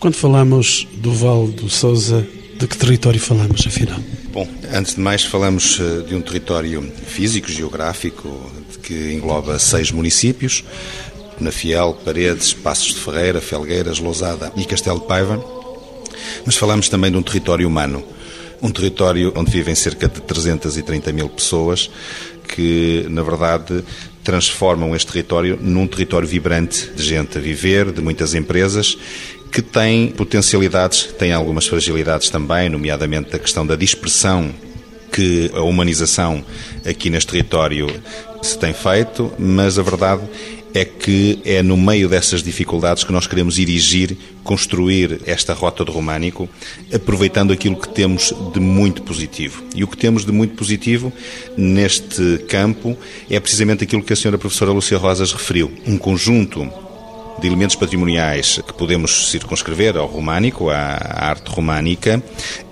quando 0.00 0.14
falamos 0.14 0.88
do 0.94 1.12
Val 1.12 1.46
do 1.46 1.70
Sousa, 1.70 2.26
de 2.58 2.66
que 2.66 2.76
território 2.76 3.20
falamos, 3.20 3.64
afinal? 3.66 4.00
Bom, 4.32 4.46
antes 4.74 4.96
de 4.96 5.00
mais 5.00 5.24
falamos 5.24 5.78
eh, 5.80 6.06
de 6.06 6.14
um 6.14 6.20
território 6.20 6.82
físico, 7.06 7.50
geográfico, 7.50 8.28
que 8.82 9.12
engloba 9.12 9.58
seis 9.58 9.90
municípios, 9.90 10.64
Nafiel, 11.40 11.98
Paredes, 12.04 12.52
Passos 12.52 12.94
de 12.94 13.00
Ferreira, 13.00 13.40
Felgueiras, 13.40 13.98
Lousada 13.98 14.52
e 14.56 14.64
Castelo 14.64 15.00
de 15.00 15.06
Paiva, 15.06 15.42
mas 16.44 16.56
falamos 16.56 16.88
também 16.88 17.10
de 17.10 17.16
um 17.16 17.22
território 17.22 17.66
humano, 17.66 18.04
um 18.62 18.70
território 18.70 19.32
onde 19.36 19.50
vivem 19.50 19.74
cerca 19.74 20.08
de 20.08 20.20
330 20.20 21.12
mil 21.12 21.28
pessoas, 21.28 21.90
que, 22.48 23.06
na 23.08 23.22
verdade, 23.22 23.84
transformam 24.22 24.94
este 24.94 25.12
território 25.12 25.58
num 25.60 25.86
território 25.86 26.28
vibrante 26.28 26.90
de 26.94 27.02
gente 27.02 27.38
a 27.38 27.40
viver, 27.40 27.92
de 27.92 28.00
muitas 28.00 28.34
empresas 28.34 28.96
que 29.50 29.62
tem 29.62 30.08
potencialidades, 30.08 31.04
tem 31.18 31.32
algumas 31.32 31.66
fragilidades 31.66 32.30
também, 32.30 32.68
nomeadamente 32.68 33.34
a 33.34 33.38
questão 33.38 33.66
da 33.66 33.74
dispersão 33.74 34.54
que 35.10 35.50
a 35.54 35.60
humanização 35.60 36.44
aqui 36.88 37.10
neste 37.10 37.32
território 37.32 37.88
se 38.42 38.56
tem 38.56 38.72
feito, 38.72 39.32
mas 39.38 39.78
a 39.78 39.82
verdade 39.82 40.22
é 40.74 40.84
que 40.84 41.40
é 41.44 41.62
no 41.62 41.76
meio 41.76 42.08
dessas 42.08 42.42
dificuldades 42.42 43.04
que 43.04 43.12
nós 43.12 43.26
queremos 43.26 43.58
erigir, 43.58 44.16
construir 44.44 45.20
esta 45.26 45.52
rota 45.52 45.84
do 45.84 45.92
românico, 45.92 46.48
aproveitando 46.92 47.52
aquilo 47.52 47.76
que 47.76 47.88
temos 47.88 48.34
de 48.52 48.60
muito 48.60 49.02
positivo. 49.02 49.62
E 49.74 49.82
o 49.84 49.88
que 49.88 49.96
temos 49.96 50.24
de 50.24 50.32
muito 50.32 50.54
positivo 50.54 51.12
neste 51.56 52.38
campo 52.48 52.96
é 53.28 53.38
precisamente 53.40 53.84
aquilo 53.84 54.02
que 54.02 54.12
a 54.12 54.16
senhora 54.16 54.38
professora 54.38 54.72
Lúcia 54.72 54.98
Rosas 54.98 55.32
referiu, 55.32 55.72
um 55.86 55.98
conjunto 55.98 56.70
de 57.40 57.46
elementos 57.46 57.74
patrimoniais 57.74 58.60
que 58.66 58.72
podemos 58.74 59.30
circunscrever 59.30 59.96
ao 59.96 60.06
românico, 60.06 60.68
à 60.68 60.94
arte 61.30 61.48
românica, 61.50 62.22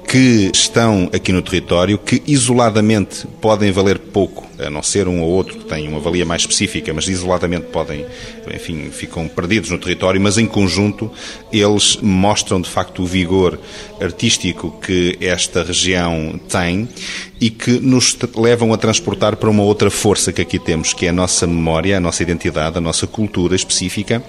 que 0.09 0.51
estão 0.55 1.11
aqui 1.13 1.33
no 1.33 1.43
território, 1.43 1.99
que 1.99 2.23
isoladamente 2.27 3.27
podem 3.43 3.71
valer 3.71 3.99
pouco, 3.99 4.49
a 4.59 4.71
não 4.71 4.83
ser 4.83 5.07
um 5.07 5.21
ou 5.21 5.29
outro 5.29 5.59
que 5.59 5.65
tem 5.67 5.87
uma 5.87 6.01
valia 6.01 6.25
mais 6.25 6.41
específica, 6.43 6.95
mas 6.95 7.07
isoladamente 7.09 7.67
podem, 7.67 8.07
enfim, 8.55 8.89
ficam 8.91 9.29
perdidos 9.29 9.69
no 9.69 9.77
território, 9.77 10.19
mas 10.19 10.39
em 10.39 10.47
conjunto 10.47 11.13
eles 11.53 11.99
mostram 12.01 12.59
de 12.59 12.71
facto 12.71 13.03
o 13.03 13.07
vigor 13.07 13.61
artístico 14.01 14.81
que 14.81 15.19
esta 15.21 15.63
região 15.63 16.41
tem 16.49 16.89
e 17.39 17.51
que 17.51 17.73
nos 17.73 18.17
levam 18.35 18.73
a 18.73 18.79
transportar 18.79 19.37
para 19.37 19.51
uma 19.51 19.63
outra 19.63 19.91
força 19.91 20.33
que 20.33 20.41
aqui 20.41 20.59
temos, 20.59 20.95
que 20.95 21.05
é 21.05 21.11
a 21.11 21.13
nossa 21.13 21.47
memória, 21.47 21.99
a 21.99 22.01
nossa 22.01 22.23
identidade, 22.23 22.79
a 22.79 22.81
nossa 22.81 23.07
cultura 23.07 23.55
específica 23.55 24.23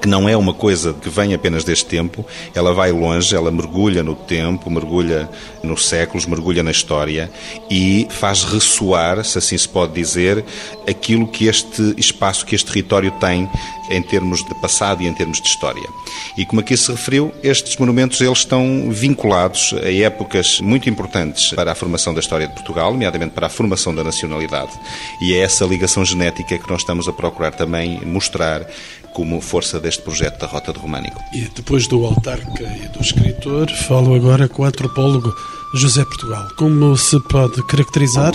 que 0.00 0.08
não 0.08 0.28
é 0.28 0.36
uma 0.36 0.54
coisa 0.54 0.92
que 0.92 1.08
vem 1.08 1.34
apenas 1.34 1.64
deste 1.64 1.86
tempo, 1.86 2.24
ela 2.54 2.72
vai 2.72 2.92
longe, 2.92 3.34
ela 3.34 3.50
mergulha 3.50 4.02
no 4.02 4.14
tempo, 4.14 4.70
mergulha 4.70 5.28
nos 5.62 5.86
séculos, 5.86 6.26
mergulha 6.26 6.62
na 6.62 6.70
história 6.70 7.30
e 7.70 8.06
faz 8.10 8.44
ressoar, 8.44 9.24
se 9.24 9.38
assim 9.38 9.58
se 9.58 9.68
pode 9.68 9.92
dizer, 9.92 10.44
aquilo 10.88 11.26
que 11.26 11.46
este 11.46 11.94
espaço, 11.96 12.46
que 12.46 12.54
este 12.54 12.66
território 12.66 13.10
tem 13.12 13.48
em 13.90 14.02
termos 14.02 14.44
de 14.44 14.54
passado 14.54 15.02
e 15.02 15.06
em 15.06 15.14
termos 15.14 15.40
de 15.40 15.48
história. 15.48 15.88
E 16.36 16.44
como 16.44 16.60
aqui 16.60 16.76
se 16.76 16.90
referiu, 16.90 17.32
estes 17.42 17.76
monumentos 17.76 18.20
eles 18.20 18.38
estão 18.38 18.90
vinculados 18.90 19.74
a 19.82 19.90
épocas 19.90 20.60
muito 20.60 20.88
importantes 20.88 21.50
para 21.52 21.72
a 21.72 21.74
formação 21.74 22.12
da 22.14 22.20
história 22.20 22.46
de 22.46 22.54
Portugal, 22.54 22.92
nomeadamente 22.92 23.32
para 23.32 23.46
a 23.46 23.50
formação 23.50 23.94
da 23.94 24.04
nacionalidade. 24.04 24.72
E 25.20 25.34
é 25.34 25.38
essa 25.38 25.64
ligação 25.64 26.04
genética 26.04 26.58
que 26.58 26.70
nós 26.70 26.82
estamos 26.82 27.08
a 27.08 27.12
procurar 27.12 27.52
também 27.52 28.00
mostrar 28.04 28.66
como 29.12 29.40
força 29.40 29.80
deste 29.80 30.02
projeto 30.02 30.38
da 30.38 30.46
Rota 30.46 30.72
do 30.72 30.80
Românico. 30.80 31.20
E 31.32 31.48
depois 31.54 31.86
do 31.86 32.04
autarca 32.04 32.62
e 32.62 32.88
do 32.88 33.00
escritor, 33.00 33.68
falo 33.70 34.14
agora 34.14 34.48
com 34.48 34.62
o 34.62 34.64
antropólogo 34.64 35.34
José 35.74 36.04
Portugal. 36.04 36.48
Como 36.56 36.96
se 36.96 37.18
pode 37.28 37.62
caracterizar 37.66 38.32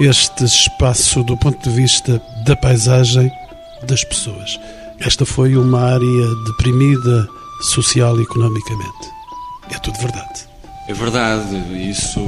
este 0.00 0.44
espaço 0.44 1.22
do 1.22 1.36
ponto 1.36 1.68
de 1.68 1.74
vista 1.74 2.20
da 2.44 2.56
paisagem 2.56 3.30
das 3.86 4.04
pessoas? 4.04 4.58
Esta 5.00 5.24
foi 5.26 5.56
uma 5.56 5.80
área 5.80 6.34
deprimida 6.46 7.28
social 7.60 8.18
e 8.18 8.22
economicamente. 8.22 9.10
É 9.70 9.78
tudo 9.78 9.98
verdade. 9.98 10.46
É 10.88 10.92
verdade. 10.92 11.88
Isso 11.90 12.20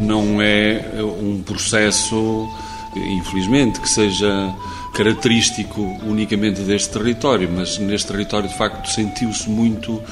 não 0.00 0.42
é 0.42 0.84
um 1.02 1.42
processo, 1.42 2.48
infelizmente, 2.96 3.80
que 3.80 3.88
seja 3.88 4.54
característico 4.92 5.80
unicamente 6.04 6.60
deste 6.62 6.90
território, 6.90 7.48
mas 7.50 7.78
neste 7.78 8.08
território 8.08 8.48
de 8.48 8.56
facto 8.56 8.88
sentiu-se 8.90 9.48
muito 9.48 10.02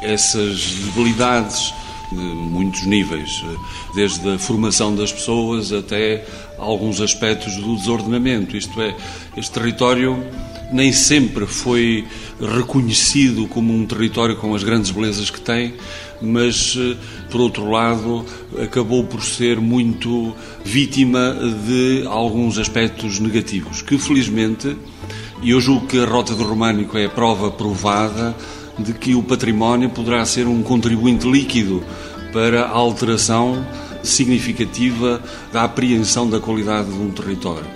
essas 0.00 0.60
debilidades 0.94 1.74
de 2.10 2.16
muitos 2.16 2.86
níveis, 2.86 3.44
desde 3.94 4.28
a 4.28 4.38
formação 4.38 4.94
das 4.94 5.12
pessoas 5.12 5.72
até 5.72 6.24
alguns 6.58 7.00
aspectos 7.00 7.56
do 7.56 7.76
desordenamento. 7.76 8.56
Isto 8.56 8.80
é, 8.80 8.96
este 9.36 9.52
território 9.52 10.24
nem 10.72 10.92
sempre 10.92 11.46
foi 11.46 12.04
reconhecido 12.40 13.46
como 13.46 13.72
um 13.74 13.84
território 13.86 14.36
com 14.36 14.54
as 14.54 14.62
grandes 14.62 14.90
belezas 14.90 15.28
que 15.30 15.40
tem, 15.40 15.74
mas, 16.22 16.76
eh, 16.78 16.96
por 17.30 17.40
outro 17.40 17.68
lado, 17.68 18.24
acabou 18.62 19.04
por 19.04 19.22
ser 19.24 19.60
muito 19.60 20.34
vítima 20.64 21.34
de 21.66 22.04
alguns 22.06 22.58
aspectos 22.58 23.18
negativos, 23.18 23.82
que 23.82 23.98
felizmente, 23.98 24.76
e 25.42 25.50
eu 25.50 25.60
julgo 25.60 25.86
que 25.86 25.98
a 25.98 26.04
Rota 26.04 26.34
do 26.34 26.44
Românico 26.44 26.96
é 26.96 27.06
a 27.06 27.10
prova 27.10 27.50
provada 27.50 28.36
de 28.82 28.92
que 28.92 29.14
o 29.14 29.22
património 29.22 29.90
poderá 29.90 30.24
ser 30.24 30.46
um 30.46 30.62
contribuinte 30.62 31.28
líquido 31.28 31.82
para 32.32 32.62
a 32.62 32.70
alteração 32.70 33.64
significativa 34.02 35.22
da 35.52 35.64
apreensão 35.64 36.28
da 36.28 36.40
qualidade 36.40 36.88
de 36.90 36.98
um 36.98 37.10
território. 37.10 37.66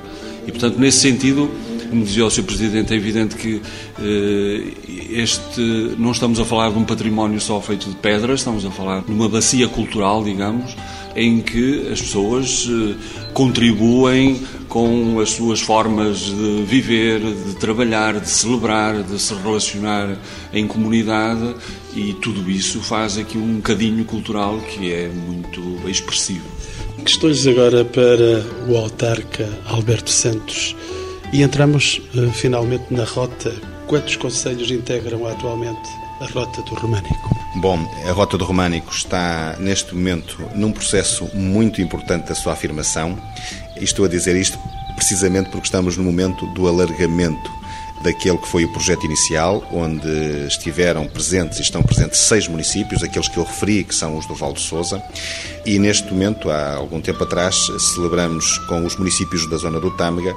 E, 0.46 0.50
portanto, 0.50 0.78
nesse 0.78 0.98
sentido, 0.98 1.50
como 1.88 2.04
dizia 2.04 2.26
o 2.26 2.30
Sr. 2.30 2.42
Presidente, 2.42 2.92
é 2.92 2.96
evidente 2.96 3.36
que 3.36 3.62
eh, 4.00 4.62
este 5.10 5.60
não 5.98 6.10
estamos 6.10 6.40
a 6.40 6.44
falar 6.44 6.70
de 6.70 6.78
um 6.78 6.84
património 6.84 7.40
só 7.40 7.60
feito 7.60 7.88
de 7.88 7.96
pedras, 7.96 8.40
estamos 8.40 8.64
a 8.66 8.70
falar 8.70 9.02
de 9.02 9.12
uma 9.12 9.28
bacia 9.28 9.68
cultural, 9.68 10.24
digamos, 10.24 10.76
em 11.14 11.40
que 11.40 11.88
as 11.92 12.00
pessoas 12.00 12.68
eh, 12.68 12.94
contribuem 13.34 14.40
com 14.68 15.18
as 15.20 15.30
suas 15.30 15.60
formas 15.60 16.18
de 16.20 16.62
viver, 16.64 17.20
de 17.20 17.54
trabalhar, 17.56 18.18
de 18.20 18.30
celebrar, 18.30 19.02
de 19.02 19.20
se 19.20 19.34
relacionar 19.34 20.16
em 20.52 20.66
comunidade 20.66 21.54
e 21.94 22.14
tudo 22.14 22.48
isso 22.48 22.80
faz 22.80 23.18
aqui 23.18 23.36
um 23.36 23.60
cadinho 23.60 24.04
cultural 24.04 24.58
que 24.60 24.92
é 24.92 25.08
muito 25.08 25.60
expressivo. 25.88 26.46
Questões 27.04 27.46
agora 27.46 27.84
para 27.84 28.42
o 28.68 28.76
autarca 28.76 29.46
Alberto 29.66 30.10
Santos. 30.10 30.74
E 31.32 31.42
entramos 31.42 32.00
uh, 32.14 32.30
finalmente 32.32 32.84
na 32.90 33.04
rota. 33.04 33.52
Quantos 33.86 34.16
conselhos 34.16 34.70
integram 34.70 35.26
atualmente 35.26 36.03
a 36.20 36.26
rota 36.26 36.62
do 36.62 36.74
Românico? 36.74 37.30
Bom, 37.56 37.78
a 38.08 38.12
Rota 38.12 38.36
do 38.36 38.44
Românico 38.44 38.92
está 38.92 39.56
neste 39.58 39.94
momento 39.94 40.38
num 40.54 40.72
processo 40.72 41.28
muito 41.34 41.80
importante 41.80 42.28
da 42.28 42.34
sua 42.34 42.52
afirmação. 42.52 43.16
Estou 43.76 44.04
a 44.04 44.08
dizer 44.08 44.34
isto 44.36 44.58
precisamente 44.96 45.50
porque 45.50 45.66
estamos 45.66 45.96
no 45.96 46.04
momento 46.04 46.46
do 46.48 46.66
alargamento 46.66 47.52
daquele 48.02 48.36
que 48.36 48.48
foi 48.48 48.64
o 48.64 48.72
projeto 48.72 49.06
inicial, 49.06 49.66
onde 49.72 50.08
estiveram 50.46 51.06
presentes 51.06 51.58
e 51.58 51.62
estão 51.62 51.82
presentes 51.82 52.20
seis 52.20 52.46
municípios, 52.46 53.02
aqueles 53.02 53.28
que 53.28 53.38
eu 53.38 53.44
referi, 53.44 53.82
que 53.82 53.94
são 53.94 54.18
os 54.18 54.26
do 54.26 54.34
Val 54.34 54.52
de 54.52 54.60
Sousa, 54.60 55.02
e 55.64 55.78
neste 55.78 56.12
momento, 56.12 56.50
há 56.50 56.74
algum 56.74 57.00
tempo 57.00 57.24
atrás, 57.24 57.66
celebramos 57.94 58.58
com 58.68 58.84
os 58.84 58.94
municípios 58.96 59.48
da 59.48 59.56
zona 59.56 59.80
do 59.80 59.90
Tâmega, 59.90 60.34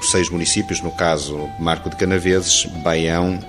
seis 0.00 0.30
municípios, 0.30 0.80
no 0.80 0.92
caso 0.92 1.48
Marco 1.58 1.90
de 1.90 1.96
Canaveses, 1.96 2.66
Baião, 2.84 3.40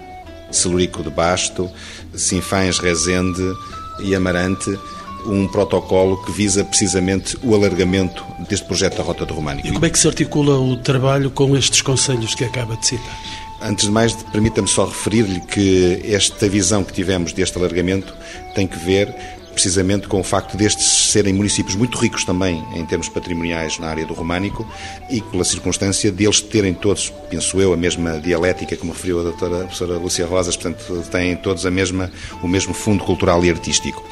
Celurico 0.52 1.04
de 1.04 1.10
Basto, 1.10 1.70
Sinfães, 2.14 2.80
Rezende 2.80 3.54
e 4.02 4.16
Amarante, 4.16 4.78
um 5.26 5.48
protocolo 5.48 6.24
que 6.24 6.32
visa 6.32 6.64
precisamente 6.64 7.38
o 7.44 7.54
alargamento 7.54 8.24
deste 8.48 8.66
projeto 8.66 8.98
da 8.98 9.04
Rota 9.04 9.26
do 9.26 9.34
Românico. 9.34 9.68
E 9.68 9.72
como 9.72 9.86
é 9.86 9.90
que 9.90 10.00
se 10.00 10.08
articula 10.08 10.58
o 10.58 10.78
trabalho 10.78 11.30
com 11.30 11.56
estes 11.56 11.82
conselhos 11.82 12.36
que 12.36 12.44
acaba 12.44 12.76
de 12.78 12.86
citar? 12.86 13.20
Antes 13.62 13.86
de 13.86 13.92
mais, 13.92 14.14
permita-me 14.14 14.68
só 14.70 14.86
referir-lhe 14.86 15.42
que 15.42 16.02
esta 16.06 16.48
visão 16.48 16.84
que 16.84 16.94
tivemos 16.94 17.34
deste 17.34 17.58
alargamento 17.58 18.14
tem 18.56 18.66
que 18.66 18.78
ver 18.78 19.14
precisamente 19.54 20.08
com 20.08 20.20
o 20.20 20.24
facto 20.24 20.56
destes 20.56 20.86
serem 21.12 21.34
municípios 21.34 21.76
muito 21.76 21.98
ricos 21.98 22.24
também 22.24 22.64
em 22.74 22.86
termos 22.86 23.10
patrimoniais 23.10 23.80
na 23.80 23.88
área 23.88 24.06
do 24.06 24.14
românico 24.14 24.66
e 25.10 25.22
pela 25.22 25.44
circunstância 25.44 26.12
de 26.12 26.24
eles 26.24 26.42
terem 26.42 26.74
todos, 26.74 27.12
penso 27.30 27.60
eu, 27.60 27.74
a 27.74 27.78
mesma 27.78 28.20
dialética, 28.20 28.76
como 28.78 28.94
referiu 28.94 29.20
a 29.20 29.24
doutora 29.24 29.58
a 29.58 29.64
professora 29.64 29.98
Lúcia 29.98 30.26
Rosas, 30.26 30.56
portanto, 30.56 31.04
têm 31.12 31.36
todos 31.36 31.66
a 31.66 31.72
mesma, 31.72 32.12
o 32.42 32.48
mesmo 32.48 32.74
fundo 32.74 33.04
cultural 33.04 33.44
e 33.44 33.50
artístico. 33.50 34.04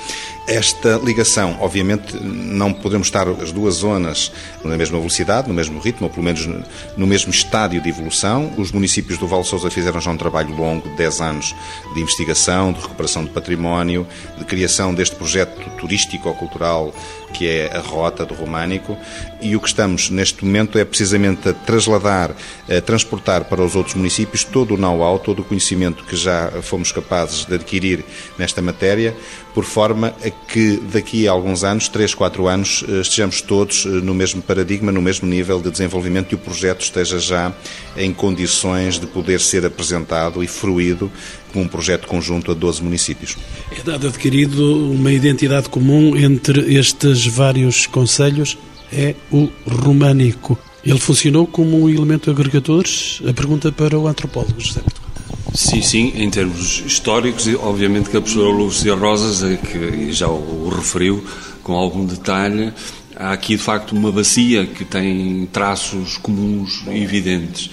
Esta 0.47 0.97
ligação, 1.03 1.57
obviamente, 1.59 2.15
não 2.23 2.71
podemos 2.71 3.07
estar 3.07 3.27
as 3.27 3.51
duas 3.51 3.75
zonas 3.75 4.31
na 4.63 4.77
mesma 4.77 4.97
velocidade, 4.97 5.49
no 5.49 5.53
mesmo 5.53 5.77
ritmo, 5.77 6.07
ou 6.07 6.09
pelo 6.09 6.23
menos 6.23 6.47
no 6.95 7.05
mesmo 7.05 7.31
estádio 7.31 7.81
de 7.81 7.89
evolução. 7.89 8.53
Os 8.55 8.71
municípios 8.71 9.17
do 9.17 9.27
Val 9.27 9.43
Sousa 9.43 9.69
fizeram 9.69 9.99
já 9.99 10.09
um 10.09 10.15
trabalho 10.15 10.55
longo 10.55 10.87
de 10.87 10.95
10 10.95 11.19
anos 11.19 11.53
de 11.93 11.99
investigação, 11.99 12.71
de 12.71 12.79
recuperação 12.79 13.25
de 13.25 13.31
património, 13.31 14.07
de 14.37 14.45
criação 14.45 14.95
deste 14.95 15.17
projeto 15.17 15.69
turístico 15.71 16.29
ou 16.29 16.35
cultural 16.35 16.93
que 17.37 17.47
é 17.47 17.71
a 17.75 17.79
rota 17.79 18.25
do 18.25 18.33
românico, 18.33 18.97
e 19.39 19.55
o 19.55 19.59
que 19.59 19.67
estamos 19.67 20.09
neste 20.09 20.43
momento 20.43 20.79
é 20.79 20.83
precisamente 20.83 21.47
a 21.49 21.53
trasladar, 21.53 22.35
a 22.67 22.81
transportar 22.81 23.43
para 23.45 23.63
os 23.63 23.75
outros 23.75 23.93
municípios 23.93 24.43
todo 24.43 24.73
o 24.73 24.77
know-how, 24.77 25.19
todo 25.19 25.43
o 25.43 25.45
conhecimento 25.45 26.03
que 26.03 26.15
já 26.15 26.51
fomos 26.63 26.91
capazes 26.91 27.45
de 27.45 27.53
adquirir 27.53 28.03
nesta 28.39 28.59
matéria, 28.59 29.15
por 29.53 29.63
forma 29.63 30.15
a 30.23 30.29
que 30.29 30.77
daqui 30.91 31.27
a 31.27 31.31
alguns 31.31 31.63
anos, 31.63 31.87
3, 31.87 32.13
4 32.15 32.47
anos, 32.47 32.83
eh, 32.87 33.01
estejamos 33.01 33.41
todos 33.41 33.85
eh, 33.85 33.89
no 33.89 34.13
mesmo 34.13 34.41
paradigma, 34.41 34.91
no 34.91 35.01
mesmo 35.01 35.27
nível 35.27 35.59
de 35.61 35.69
desenvolvimento 35.69 36.31
e 36.31 36.35
o 36.35 36.37
projeto 36.37 36.81
esteja 36.81 37.19
já 37.19 37.53
em 37.95 38.13
condições 38.13 38.99
de 38.99 39.07
poder 39.07 39.39
ser 39.39 39.65
apresentado 39.65 40.43
e 40.43 40.47
fruído 40.47 41.11
como 41.51 41.65
um 41.65 41.67
projeto 41.67 42.07
conjunto 42.07 42.51
a 42.51 42.53
12 42.53 42.83
municípios. 42.83 43.37
É 43.71 43.81
dado 43.83 44.07
adquirido 44.07 44.91
uma 44.91 45.11
identidade 45.11 45.69
comum 45.69 46.15
entre 46.15 46.73
estes 46.75 47.25
vários 47.25 47.85
conselhos, 47.85 48.57
é 48.91 49.15
o 49.31 49.49
românico. 49.65 50.57
Ele 50.85 50.99
funcionou 50.99 51.45
como 51.45 51.83
um 51.83 51.89
elemento 51.89 52.31
agregador? 52.31 52.85
A 53.27 53.33
pergunta 53.33 53.71
para 53.71 53.97
o 53.97 54.07
antropólogo 54.07 54.59
José 54.59 54.79
Portugal. 54.79 55.07
Sim, 55.53 55.81
sim, 55.81 56.13
em 56.15 56.29
termos 56.29 56.83
históricos, 56.85 57.47
obviamente 57.59 58.09
que 58.09 58.17
a 58.17 58.21
professora 58.21 58.49
Lúcia 58.49 58.93
Rosas, 58.93 59.59
que 59.59 60.11
já 60.11 60.27
o 60.27 60.69
referiu 60.69 61.23
com 61.63 61.73
algum 61.73 62.05
detalhe, 62.05 62.71
há 63.15 63.33
aqui 63.33 63.55
de 63.55 63.63
facto 63.63 63.93
uma 63.93 64.11
bacia 64.11 64.65
que 64.65 64.85
tem 64.85 65.47
traços 65.51 66.17
comuns 66.17 66.83
evidentes. 66.87 67.71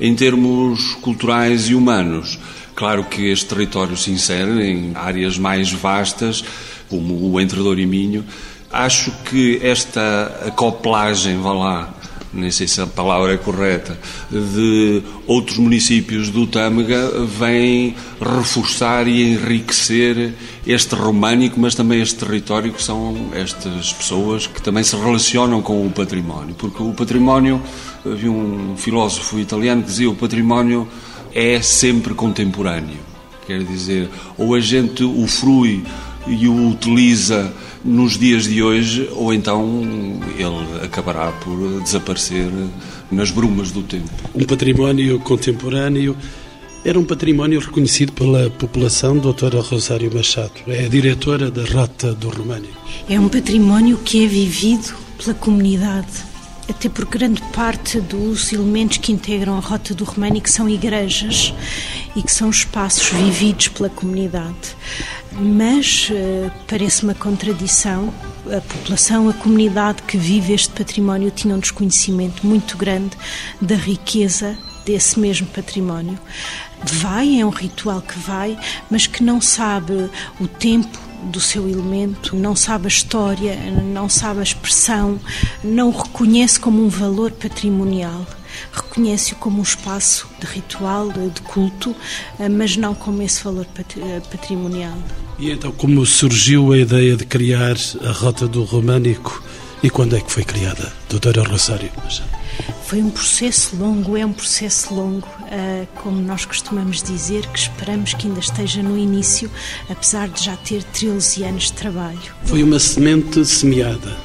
Em 0.00 0.14
termos 0.14 0.94
culturais 1.02 1.68
e 1.68 1.74
humanos, 1.74 2.38
claro 2.74 3.04
que 3.04 3.30
este 3.30 3.46
território 3.46 3.96
se 3.96 4.10
insere 4.10 4.70
em 4.70 4.92
áreas 4.94 5.38
mais 5.38 5.72
vastas, 5.72 6.44
como 6.88 7.30
o 7.30 7.40
Entre 7.40 7.60
e 7.60 7.86
Minho. 7.86 8.24
Acho 8.70 9.12
que 9.24 9.60
esta 9.62 10.42
acoplagem, 10.46 11.40
vá 11.40 11.52
lá, 11.52 11.94
nem 12.34 12.50
sei 12.50 12.66
se 12.66 12.80
a 12.80 12.86
palavra 12.86 13.34
é 13.34 13.36
correta, 13.36 13.96
de 14.30 15.02
outros 15.26 15.58
municípios 15.58 16.28
do 16.28 16.46
Tâmega 16.46 17.24
vem 17.38 17.94
reforçar 18.20 19.06
e 19.06 19.22
enriquecer 19.22 20.34
este 20.66 20.94
românico, 20.94 21.58
mas 21.60 21.74
também 21.74 22.02
este 22.02 22.16
território 22.16 22.72
que 22.72 22.82
são 22.82 23.30
estas 23.32 23.92
pessoas 23.92 24.46
que 24.46 24.60
também 24.60 24.82
se 24.82 24.96
relacionam 24.96 25.62
com 25.62 25.86
o 25.86 25.90
património. 25.90 26.54
Porque 26.56 26.82
o 26.82 26.92
património, 26.92 27.62
havia 28.04 28.30
um 28.30 28.76
filósofo 28.76 29.38
italiano 29.38 29.82
que 29.82 29.88
dizia, 29.88 30.10
o 30.10 30.16
património 30.16 30.88
é 31.34 31.60
sempre 31.60 32.14
contemporâneo. 32.14 32.98
Quer 33.46 33.62
dizer, 33.64 34.08
ou 34.38 34.54
a 34.54 34.60
gente 34.60 35.04
o 35.04 35.26
frui 35.26 35.84
e 36.26 36.48
o 36.48 36.70
utiliza 36.70 37.52
nos 37.84 38.16
dias 38.16 38.44
de 38.44 38.62
hoje, 38.62 39.10
ou 39.12 39.34
então 39.34 39.82
ele 40.38 40.84
acabará 40.84 41.30
por 41.32 41.82
desaparecer 41.82 42.48
nas 43.10 43.30
brumas 43.30 43.70
do 43.70 43.82
tempo. 43.82 44.08
Um 44.34 44.44
património 44.44 45.20
contemporâneo 45.20 46.16
era 46.84 46.98
um 46.98 47.04
património 47.04 47.60
reconhecido 47.60 48.12
pela 48.12 48.48
população, 48.50 49.18
doutora 49.18 49.60
Rosário 49.60 50.10
Machado. 50.14 50.52
É 50.66 50.84
a 50.84 50.88
diretora 50.88 51.50
da 51.50 51.64
Rota 51.64 52.14
do 52.14 52.28
Românico. 52.28 52.74
É 53.08 53.18
um 53.18 53.28
património 53.28 53.98
que 53.98 54.24
é 54.24 54.28
vivido 54.28 54.94
pela 55.18 55.34
comunidade, 55.34 56.24
até 56.68 56.88
por 56.88 57.04
grande 57.04 57.42
parte 57.52 58.00
dos 58.00 58.52
elementos 58.52 58.98
que 58.98 59.12
integram 59.12 59.56
a 59.56 59.60
Rota 59.60 59.94
do 59.94 60.04
Românico 60.04 60.48
são 60.48 60.68
igrejas 60.68 61.52
e 62.16 62.22
que 62.22 62.32
são 62.32 62.50
espaços 62.50 63.08
vividos 63.08 63.68
pela 63.68 63.90
comunidade 63.90 64.74
mas 65.38 66.10
uh, 66.10 66.50
parece 66.66 67.04
uma 67.04 67.14
contradição. 67.14 68.12
A 68.46 68.60
população, 68.60 69.28
a 69.28 69.32
comunidade 69.32 70.02
que 70.02 70.16
vive 70.16 70.52
este 70.52 70.70
património 70.70 71.30
tinha 71.30 71.54
um 71.54 71.58
desconhecimento 71.58 72.46
muito 72.46 72.76
grande 72.76 73.16
da 73.60 73.74
riqueza 73.74 74.56
desse 74.84 75.18
mesmo 75.18 75.46
património. 75.46 76.18
Vai, 76.84 77.40
é 77.40 77.46
um 77.46 77.50
ritual 77.50 78.02
que 78.02 78.18
vai, 78.18 78.58
mas 78.90 79.06
que 79.06 79.22
não 79.22 79.40
sabe 79.40 80.10
o 80.38 80.46
tempo 80.46 80.98
do 81.24 81.40
seu 81.40 81.68
elemento, 81.68 82.36
não 82.36 82.54
sabe 82.54 82.86
a 82.86 82.88
história, 82.88 83.56
não 83.82 84.08
sabe 84.08 84.40
a 84.40 84.42
expressão, 84.42 85.18
não 85.62 85.88
o 85.88 85.96
reconhece 85.96 86.58
como 86.60 86.84
um 86.84 86.88
valor 86.88 87.30
patrimonial 87.32 88.26
reconhece-o 88.72 89.36
como 89.36 89.58
um 89.58 89.62
espaço 89.62 90.28
de 90.38 90.46
ritual, 90.46 91.10
de 91.10 91.40
culto, 91.42 91.94
eh, 92.38 92.48
mas 92.48 92.76
não 92.76 92.94
como 92.94 93.22
esse 93.22 93.42
valor 93.42 93.66
eh, 93.78 94.20
patrimonial. 94.30 94.96
E 95.38 95.50
então, 95.50 95.72
como 95.72 96.04
surgiu 96.06 96.72
a 96.72 96.78
ideia 96.78 97.16
de 97.16 97.24
criar 97.24 97.76
a 98.04 98.12
Rota 98.12 98.46
do 98.46 98.62
Românico 98.62 99.42
e 99.82 99.90
quando 99.90 100.16
é 100.16 100.20
que 100.20 100.30
foi 100.30 100.44
criada, 100.44 100.92
doutora 101.08 101.42
Rosário? 101.42 101.90
Foi 102.86 103.02
um 103.02 103.10
processo 103.10 103.76
longo, 103.76 104.16
é 104.16 104.24
um 104.24 104.32
processo 104.32 104.94
longo, 104.94 105.26
eh, 105.50 105.86
como 105.96 106.20
nós 106.20 106.44
costumamos 106.44 107.02
dizer, 107.02 107.46
que 107.46 107.58
esperamos 107.58 108.14
que 108.14 108.26
ainda 108.26 108.40
esteja 108.40 108.82
no 108.82 108.98
início, 108.98 109.50
apesar 109.88 110.28
de 110.28 110.44
já 110.44 110.56
ter 110.56 110.82
13 110.84 111.44
anos 111.44 111.64
de 111.64 111.72
trabalho. 111.72 112.34
Foi 112.44 112.62
uma 112.62 112.78
semente 112.78 113.44
semeada. 113.44 114.16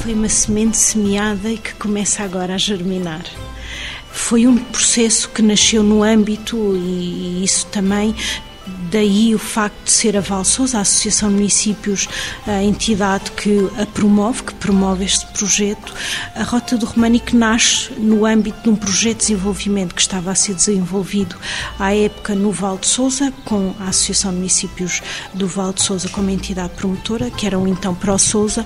Foi 0.00 0.12
uma 0.12 0.28
semente 0.28 0.76
semeada 0.76 1.50
e 1.50 1.56
que 1.56 1.72
começa 1.74 2.22
agora 2.22 2.54
a 2.54 2.58
germinar. 2.58 3.24
Foi 4.12 4.46
um 4.46 4.58
processo 4.58 5.28
que 5.30 5.40
nasceu 5.40 5.82
no 5.82 6.02
âmbito, 6.02 6.76
e 6.76 7.42
isso 7.44 7.66
também 7.66 8.14
Daí 8.94 9.34
o 9.34 9.40
facto 9.40 9.86
de 9.86 9.90
ser 9.90 10.16
a 10.16 10.20
Valsousa, 10.20 10.78
a 10.78 10.82
Associação 10.82 11.28
de 11.28 11.34
Municípios, 11.34 12.08
a 12.46 12.62
entidade 12.62 13.32
que 13.32 13.68
a 13.76 13.84
promove, 13.86 14.44
que 14.44 14.54
promove 14.54 15.04
este 15.04 15.26
projeto. 15.32 15.92
A 16.36 16.44
Rota 16.44 16.78
do 16.78 16.86
Românico 16.86 17.36
nasce 17.36 17.92
no 17.94 18.24
âmbito 18.24 18.62
de 18.62 18.68
um 18.68 18.76
projeto 18.76 19.18
de 19.18 19.26
desenvolvimento 19.26 19.96
que 19.96 20.00
estava 20.00 20.30
a 20.30 20.34
ser 20.36 20.54
desenvolvido 20.54 21.34
à 21.76 21.92
época 21.92 22.36
no 22.36 22.52
Val 22.52 22.78
de 22.78 22.86
Souza, 22.86 23.32
com 23.44 23.74
a 23.80 23.88
Associação 23.88 24.30
de 24.30 24.36
Municípios 24.36 25.02
do 25.34 25.48
Val 25.48 25.72
de 25.72 25.82
Souza 25.82 26.08
como 26.08 26.30
entidade 26.30 26.74
promotora, 26.74 27.32
que 27.32 27.48
eram 27.48 27.66
então 27.66 27.96
Pro 27.96 28.16
Souza, 28.16 28.64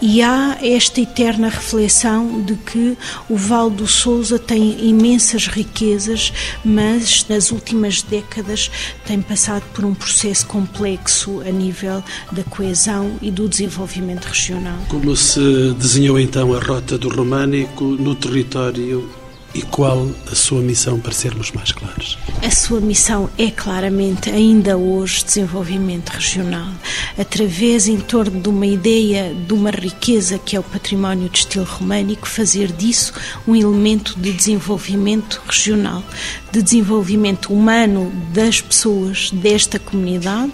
e 0.00 0.22
há 0.22 0.56
esta 0.62 1.00
eterna 1.00 1.48
reflexão 1.48 2.42
de 2.42 2.54
que 2.54 2.96
o 3.28 3.36
Val 3.36 3.68
do 3.68 3.88
Souza 3.88 4.38
tem 4.38 4.88
imensas 4.88 5.48
riquezas, 5.48 6.32
mas 6.64 7.26
nas 7.28 7.50
últimas 7.50 8.02
décadas 8.02 8.70
tem 9.04 9.20
passado 9.20 9.63
por 9.72 9.84
um 9.84 9.94
processo 9.94 10.46
complexo 10.46 11.40
a 11.40 11.50
nível 11.50 12.02
da 12.32 12.44
coesão 12.44 13.16
e 13.22 13.30
do 13.30 13.48
desenvolvimento 13.48 14.26
regional. 14.26 14.78
Como 14.88 15.16
se 15.16 15.72
desenhou 15.78 16.18
então 16.18 16.52
a 16.54 16.60
rota 16.60 16.98
do 16.98 17.08
Românico 17.08 17.84
no 17.84 18.14
território 18.14 19.08
e 19.54 19.62
qual 19.62 20.10
a 20.30 20.34
sua 20.34 20.60
missão 20.60 20.98
para 20.98 21.12
sermos 21.12 21.52
mais 21.52 21.70
claros? 21.70 22.18
A 22.42 22.50
sua 22.50 22.80
missão 22.80 23.30
é 23.38 23.50
claramente, 23.50 24.28
ainda 24.28 24.76
hoje, 24.76 25.24
desenvolvimento 25.24 26.10
regional, 26.10 26.72
através, 27.16 27.86
em 27.86 27.98
torno 27.98 28.40
de 28.40 28.48
uma 28.48 28.66
ideia, 28.66 29.32
de 29.32 29.54
uma 29.54 29.70
riqueza 29.70 30.38
que 30.38 30.56
é 30.56 30.60
o 30.60 30.62
património 30.62 31.28
de 31.28 31.38
estilo 31.38 31.64
românico, 31.64 32.26
fazer 32.26 32.72
disso 32.72 33.12
um 33.46 33.54
elemento 33.54 34.18
de 34.18 34.32
desenvolvimento 34.32 35.40
regional, 35.46 36.02
de 36.50 36.60
desenvolvimento 36.60 37.52
humano 37.52 38.12
das 38.32 38.60
pessoas 38.60 39.30
desta 39.30 39.78
comunidade, 39.78 40.52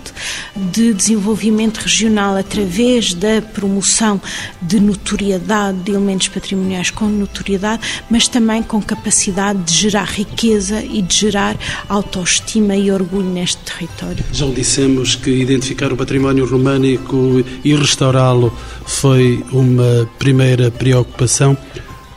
de 0.54 0.92
desenvolvimento 0.92 1.78
regional 1.78 2.36
através 2.36 3.14
da 3.14 3.40
promoção 3.40 4.20
de 4.60 4.78
notoriedade 4.78 5.78
de 5.80 5.92
elementos 5.92 6.28
patrimoniais 6.28 6.90
com 6.90 7.06
notoriedade, 7.06 7.82
mas 8.10 8.28
também 8.28 8.62
com 8.62 8.80
capacidade 8.90 9.62
de 9.62 9.72
gerar 9.72 10.08
riqueza 10.08 10.82
e 10.82 11.00
de 11.00 11.14
gerar 11.14 11.56
autoestima 11.88 12.74
e 12.74 12.90
orgulho 12.90 13.30
neste 13.30 13.58
território. 13.58 14.24
Já 14.32 14.46
dissemos 14.46 15.14
que 15.14 15.30
identificar 15.30 15.92
o 15.92 15.96
património 15.96 16.44
românico 16.44 17.44
e 17.64 17.72
restaurá-lo 17.72 18.52
foi 18.84 19.44
uma 19.52 20.10
primeira 20.18 20.72
preocupação. 20.72 21.56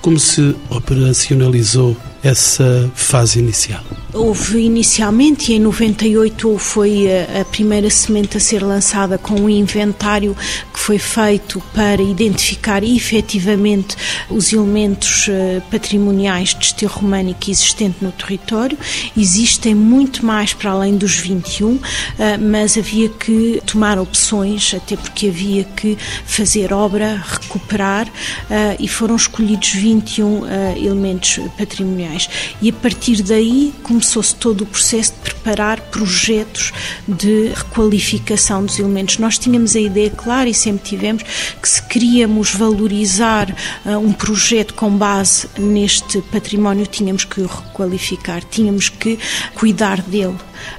Como 0.01 0.17
se 0.17 0.55
operacionalizou 0.71 1.95
essa 2.23 2.91
fase 2.95 3.37
inicial? 3.37 3.83
Houve 4.13 4.59
inicialmente, 4.59 5.53
em 5.53 5.59
98 5.59 6.59
foi 6.59 7.07
a, 7.41 7.43
primeira 7.45 7.89
semente 7.89 8.37
a 8.37 8.39
ser 8.39 8.61
lançada 8.61 9.17
com 9.17 9.33
um 9.33 9.49
inventário 9.49 10.37
que 10.71 10.79
foi 10.79 10.99
feito 10.99 11.59
para 11.73 11.99
identificar 11.99 12.83
efetivamente 12.83 13.95
os 14.29 14.53
elementos 14.53 15.27
eh, 15.27 15.63
patrimoniais 15.71 16.49
de 16.53 16.65
estilo 16.65 16.91
românico 16.91 17.49
existente 17.49 17.97
no 18.03 18.11
território. 18.11 18.77
Existem 19.17 19.73
muito 19.73 20.23
mais 20.23 20.53
para 20.53 20.69
além 20.69 20.95
dos 20.95 21.15
21, 21.15 21.79
eh, 22.19 22.37
mas 22.37 22.77
havia 22.77 23.09
que 23.09 23.63
tomar 23.65 23.97
opções, 23.97 24.75
até 24.75 24.95
porque 24.95 25.29
havia 25.29 25.63
que 25.63 25.97
fazer 26.23 26.71
obra, 26.71 27.23
recuperar, 27.25 28.07
eh, 28.47 28.77
e 28.79 28.87
foram 28.87 29.15
escolhidos 29.15 29.69
21 29.69 30.43
elementos 30.75 31.39
patrimoniais. 31.57 32.29
E 32.61 32.69
a 32.69 32.73
partir 32.73 33.23
daí 33.23 33.73
começou-se 34.03 34.35
todo 34.35 34.61
o 34.61 34.65
processo 34.65 35.13
de 35.13 35.31
disparar 35.31 35.79
projetos 35.83 36.73
de 37.07 37.53
requalificação 37.55 38.65
dos 38.65 38.77
elementos. 38.77 39.17
Nós 39.17 39.37
tínhamos 39.37 39.77
a 39.77 39.79
ideia 39.79 40.09
clara 40.09 40.49
e 40.49 40.53
sempre 40.53 40.89
tivemos 40.89 41.23
que 41.23 41.69
se 41.69 41.81
queríamos 41.83 42.53
valorizar 42.53 43.49
uh, 43.85 43.97
um 43.97 44.11
projeto 44.11 44.73
com 44.73 44.91
base 44.91 45.47
neste 45.57 46.21
património, 46.23 46.85
tínhamos 46.85 47.23
que 47.23 47.39
o 47.39 47.47
requalificar, 47.47 48.43
tínhamos 48.43 48.89
que 48.89 49.17
cuidar 49.55 50.01
dele 50.01 50.35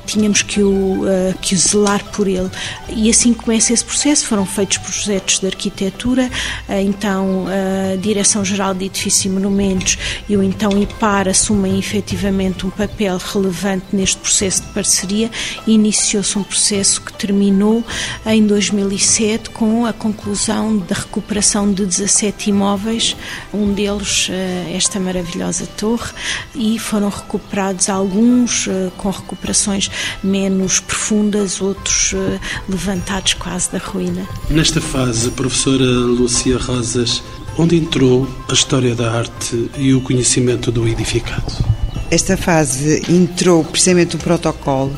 tínhamos 0.07 0.43
que 0.43 0.63
o, 0.63 1.03
uh, 1.03 1.35
que 1.41 1.55
o 1.55 1.59
zelar 1.59 2.03
por 2.13 2.27
ele. 2.27 2.51
E 2.89 3.11
assim 3.11 3.35
começa 3.35 3.73
esse 3.73 3.85
processo. 3.85 4.27
Foram 4.27 4.47
feitos 4.47 4.79
projetos 4.79 5.39
de 5.39 5.47
arquitetura, 5.47 6.31
uh, 6.69 6.73
então 6.73 7.47
a 7.47 7.97
Direção-Geral 7.97 8.75
de 8.75 8.87
Edifícios 8.87 9.25
e 9.25 9.29
Monumentos 9.29 9.99
e 10.29 10.37
o 10.37 10.43
então 10.43 10.71
IPAR 10.81 11.29
assumem 11.29 11.79
efetivamente 11.79 12.67
um 12.67 12.71
papel 12.71 13.14
relevante 13.19 13.87
neste 13.93 14.17
processo 14.19 14.63
de 14.63 14.69
parceria 14.69 15.31
iniciou-se 15.67 16.39
um 16.39 16.43
processo 16.43 17.01
que 17.01 17.13
terminou 17.13 17.85
em 18.27 18.47
2007 18.47 19.51
com 19.51 19.87
a 19.87 19.93
conclusão 19.93 20.79
da 20.79 20.95
recuperação 20.95 21.73
de 21.73 21.85
17 21.85 22.51
imóveis, 22.51 23.17
um 23.53 23.73
deles 23.73 24.29
uh, 24.29 24.33
esta 24.75 24.99
maravilhosa 24.99 25.67
torre, 25.77 26.13
e 26.55 26.79
foram 26.79 27.09
recuperados 27.09 27.89
alguns 27.89 28.69
com 28.97 29.11
recuperações 29.11 29.91
menos 30.23 30.81
profundas, 30.81 31.61
outros 31.61 32.15
eh, 32.15 32.41
levantados 32.69 33.35
quase 33.35 33.71
da 33.71 33.79
ruína. 33.79 34.27
Nesta 34.51 34.81
fase, 34.81 35.31
professora 35.31 35.85
Lúcia 35.85 36.59
Rosas, 36.59 37.23
onde 37.59 37.77
entrou 37.77 38.29
a 38.49 38.53
história 38.53 38.95
da 38.95 39.13
arte 39.13 39.71
e 39.77 39.95
o 39.95 40.01
conhecimento 40.01 40.71
do 40.71 40.87
edificado? 40.89 41.74
Esta 42.11 42.37
fase 42.37 43.03
entrou 43.09 43.65
precisamente 43.65 44.17
o 44.17 44.19
protocolo 44.19 44.97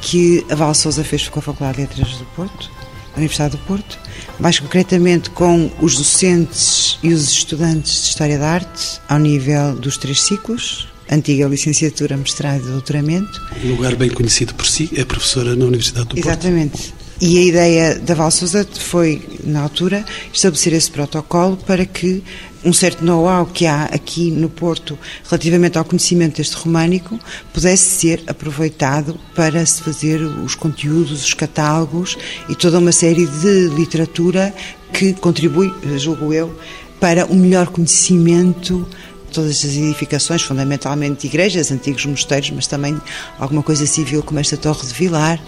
que 0.00 0.44
a 0.50 0.54
Val 0.54 0.74
Souza 0.74 1.04
fez 1.04 1.28
com 1.28 1.38
a 1.38 1.42
Faculdade 1.42 1.76
de 1.76 1.82
Letras 1.82 2.18
do 2.18 2.24
Porto, 2.36 2.70
a 3.12 3.16
Universidade 3.16 3.56
do 3.56 3.62
Porto, 3.64 3.98
mais 4.38 4.58
concretamente 4.58 5.30
com 5.30 5.70
os 5.80 5.96
docentes 5.96 6.98
e 7.02 7.12
os 7.12 7.30
estudantes 7.30 8.02
de 8.02 8.08
História 8.08 8.38
da 8.38 8.48
Arte, 8.48 9.00
ao 9.08 9.18
nível 9.18 9.74
dos 9.76 9.96
três 9.96 10.22
ciclos, 10.22 10.88
antiga 11.10 11.46
licenciatura, 11.46 12.16
mestrado 12.16 12.64
e 12.66 12.70
doutoramento. 12.70 13.40
Um 13.62 13.70
lugar 13.70 13.94
bem 13.96 14.10
conhecido 14.10 14.54
por 14.54 14.66
si, 14.66 14.90
é 14.96 15.04
professora 15.04 15.54
na 15.54 15.64
Universidade 15.66 16.08
do 16.08 16.14
Porto. 16.14 16.26
Exatamente. 16.26 16.94
E 17.26 17.38
a 17.38 17.42
ideia 17.42 17.98
da 17.98 18.12
Val 18.12 18.30
Sousa 18.30 18.68
foi, 18.70 19.22
na 19.44 19.62
altura, 19.62 20.04
estabelecer 20.30 20.74
esse 20.74 20.90
protocolo 20.90 21.56
para 21.56 21.86
que 21.86 22.22
um 22.62 22.70
certo 22.70 23.02
know-how 23.02 23.46
que 23.46 23.64
há 23.64 23.84
aqui 23.84 24.30
no 24.30 24.50
Porto 24.50 24.98
relativamente 25.24 25.78
ao 25.78 25.86
conhecimento 25.86 26.36
deste 26.36 26.54
românico 26.54 27.18
pudesse 27.50 27.98
ser 27.98 28.22
aproveitado 28.26 29.18
para 29.34 29.64
se 29.64 29.80
fazer 29.80 30.20
os 30.20 30.54
conteúdos, 30.54 31.24
os 31.24 31.32
catálogos 31.32 32.14
e 32.46 32.54
toda 32.54 32.78
uma 32.78 32.92
série 32.92 33.26
de 33.26 33.68
literatura 33.68 34.54
que 34.92 35.14
contribui, 35.14 35.72
julgo 35.96 36.30
eu, 36.30 36.54
para 37.00 37.24
um 37.24 37.36
melhor 37.36 37.68
conhecimento 37.68 38.86
todas 39.34 39.64
as 39.64 39.76
edificações, 39.76 40.42
fundamentalmente 40.42 41.26
igrejas, 41.26 41.70
antigos 41.70 42.06
mosteiros, 42.06 42.50
mas 42.50 42.66
também 42.66 42.98
alguma 43.38 43.62
coisa 43.62 43.86
civil 43.86 44.22
como 44.22 44.40
esta 44.40 44.56
Torre 44.56 44.86
de 44.86 44.94
Vilar 44.94 45.40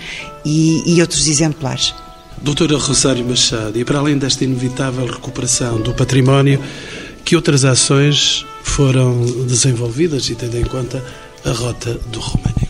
e, 0.45 0.83
e 0.87 1.01
outros 1.01 1.27
exemplares. 1.27 1.95
Doutora 2.43 2.77
Rosário 2.77 3.25
Machado, 3.25 3.79
e 3.79 3.85
para 3.85 3.99
além 3.99 4.19
desta 4.19 4.45
inevitável 4.45 5.07
recuperação 5.07 5.81
do 5.81 5.95
património, 5.95 6.63
que 7.25 7.35
outras 7.35 7.65
ações 7.65 8.45
foram 8.63 9.25
desenvolvidas 9.47 10.29
e 10.29 10.35
tendo 10.35 10.59
em 10.59 10.65
conta 10.65 11.03
a 11.45 11.51
rota 11.51 11.95
do 12.13 12.21
Românico? 12.21 12.66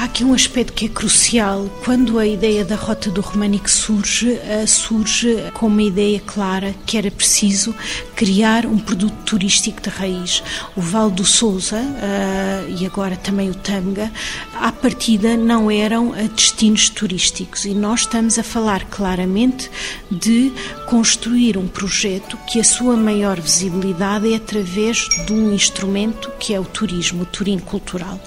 Há 0.00 0.04
aqui 0.04 0.24
um 0.24 0.32
aspecto 0.32 0.72
que 0.72 0.86
é 0.86 0.88
crucial. 0.88 1.68
Quando 1.84 2.18
a 2.18 2.26
ideia 2.26 2.64
da 2.64 2.74
Rota 2.74 3.10
do 3.10 3.20
Românico 3.20 3.70
surge, 3.70 4.32
eh, 4.32 4.64
surge 4.66 5.36
com 5.52 5.66
uma 5.66 5.82
ideia 5.82 6.18
clara 6.20 6.74
que 6.86 6.96
era 6.96 7.10
preciso 7.10 7.74
criar 8.16 8.64
um 8.64 8.78
produto 8.78 9.14
turístico 9.26 9.78
de 9.82 9.90
raiz. 9.90 10.42
O 10.74 10.80
Val 10.80 11.10
do 11.10 11.22
Sousa 11.22 11.76
eh, 11.76 12.76
e 12.80 12.86
agora 12.86 13.14
também 13.14 13.50
o 13.50 13.54
Tâmega, 13.54 14.10
à 14.54 14.72
partida 14.72 15.36
não 15.36 15.70
eram 15.70 16.14
eh, 16.16 16.28
destinos 16.34 16.88
turísticos 16.88 17.66
e 17.66 17.74
nós 17.74 18.00
estamos 18.00 18.38
a 18.38 18.42
falar 18.42 18.86
claramente 18.86 19.70
de 20.10 20.50
construir 20.86 21.58
um 21.58 21.68
projeto 21.68 22.38
que 22.50 22.58
a 22.58 22.64
sua 22.64 22.96
maior 22.96 23.38
visibilidade 23.38 24.32
é 24.32 24.36
através 24.36 25.06
de 25.26 25.32
um 25.34 25.52
instrumento 25.52 26.32
que 26.40 26.54
é 26.54 26.58
o 26.58 26.64
turismo, 26.64 27.24
o 27.24 27.26
turismo 27.26 27.60
cultural. 27.66 28.18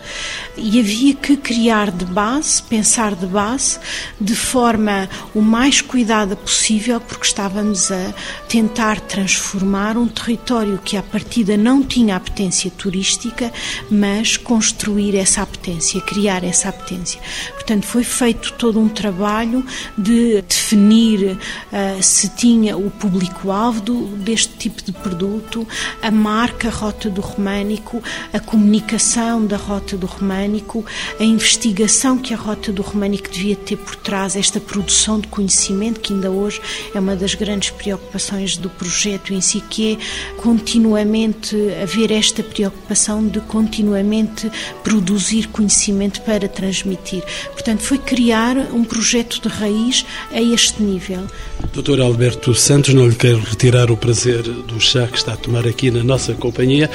E 0.56 0.80
havia 0.80 1.16
que 1.16 1.36
criar 1.36 1.62
criar 1.63 1.91
de 1.91 2.04
base, 2.04 2.62
pensar 2.62 3.15
de 3.15 3.26
base, 3.26 3.80
de 4.19 4.36
forma 4.36 5.10
o 5.34 5.41
mais 5.41 5.80
cuidada 5.80 6.36
possível, 6.36 6.99
porque 6.99 7.26
estávamos 7.26 7.89
a 7.89 8.13
tentar 8.49 8.99
transformar 8.99 9.95
um 9.95 10.06
território 10.06 10.78
que 10.84 10.97
à 10.97 11.02
partida 11.02 11.56
não 11.56 11.82
tinha 11.82 12.17
apetência 12.17 12.69
turística, 12.69 13.49
mas 13.89 14.36
construir 14.36 15.15
essa 15.15 15.41
apetência, 15.41 16.02
criar 16.02 16.43
essa 16.43 16.67
apetência. 16.67 17.21
Portanto, 17.54 17.86
foi 17.86 18.04
feito 18.04 18.52
todo 18.58 18.78
um 18.78 18.89
trabalho 18.89 19.65
de 19.97 20.41
definir 20.41 21.38
uh, 21.38 22.04
se 22.04 22.28
tinha 22.28 22.76
o 22.76 22.91
público-alvo 22.91 24.17
deste 24.17 24.58
tipo 24.58 24.84
de 24.84 24.91
produto, 24.91 25.65
a 26.02 26.12
marca 26.12 26.69
Rota 26.69 27.10
do 27.10 27.21
Românico, 27.21 28.04
a 28.34 28.39
comunicação 28.41 29.45
da 29.45 29.56
Rota 29.56 29.95
do 29.95 30.06
Românico, 30.06 30.86
a 31.17 31.23
investigação 31.23 31.53
investigação 31.54 32.18
que 32.18 32.34
a 32.34 32.38
Rota 32.38 32.72
do 32.72 32.82
Românico 32.82 33.30
devia 33.30 33.56
ter 33.56 33.78
por 33.78 33.96
trás, 33.96 34.36
esta 34.36 34.60
produção 34.60 35.20
de 35.20 35.28
conhecimento, 35.28 36.00
que 36.00 36.12
ainda 36.12 36.32
hoje 36.32 36.60
é 36.96 37.00
uma 37.00 37.16
das 37.16 37.36
grandes 37.36 37.70
preocupações 37.70 38.58
do 38.58 38.72
projeto 38.72 39.34
em 39.34 39.39
si, 39.39 39.62
que 39.62 39.94
é 39.94 39.98
continuamente 40.42 41.56
haver 41.80 42.12
esta 42.12 42.42
preocupação 42.42 43.28
de 43.28 43.39
continuamente 43.42 44.52
produzir 44.84 45.48
conhecimento 45.50 46.22
para 46.22 46.48
transmitir. 46.48 47.24
Portanto, 47.52 47.82
foi 47.82 48.00
criar 48.00 48.58
um 48.74 48.84
projeto 48.84 49.39
de 49.39 49.48
raiz 49.48 50.04
a 50.32 50.42
este 50.42 50.82
nível. 50.82 51.28
Doutor 51.72 52.02
Alberto 52.02 52.56
Santos, 52.56 52.96
não 52.96 53.08
lhe 53.08 53.16
quero 53.16 53.39
retirar 53.39 53.92
o 53.92 53.98
prazer 53.98 54.42
do 54.42 54.80
chá 54.80 55.08
que 55.08 55.18
está 55.18 55.34
a 55.34 55.38
tomar 55.38 55.68
aqui 55.68 55.92
na 55.92 56.04
nossa 56.04 56.34
companhia. 56.34 56.89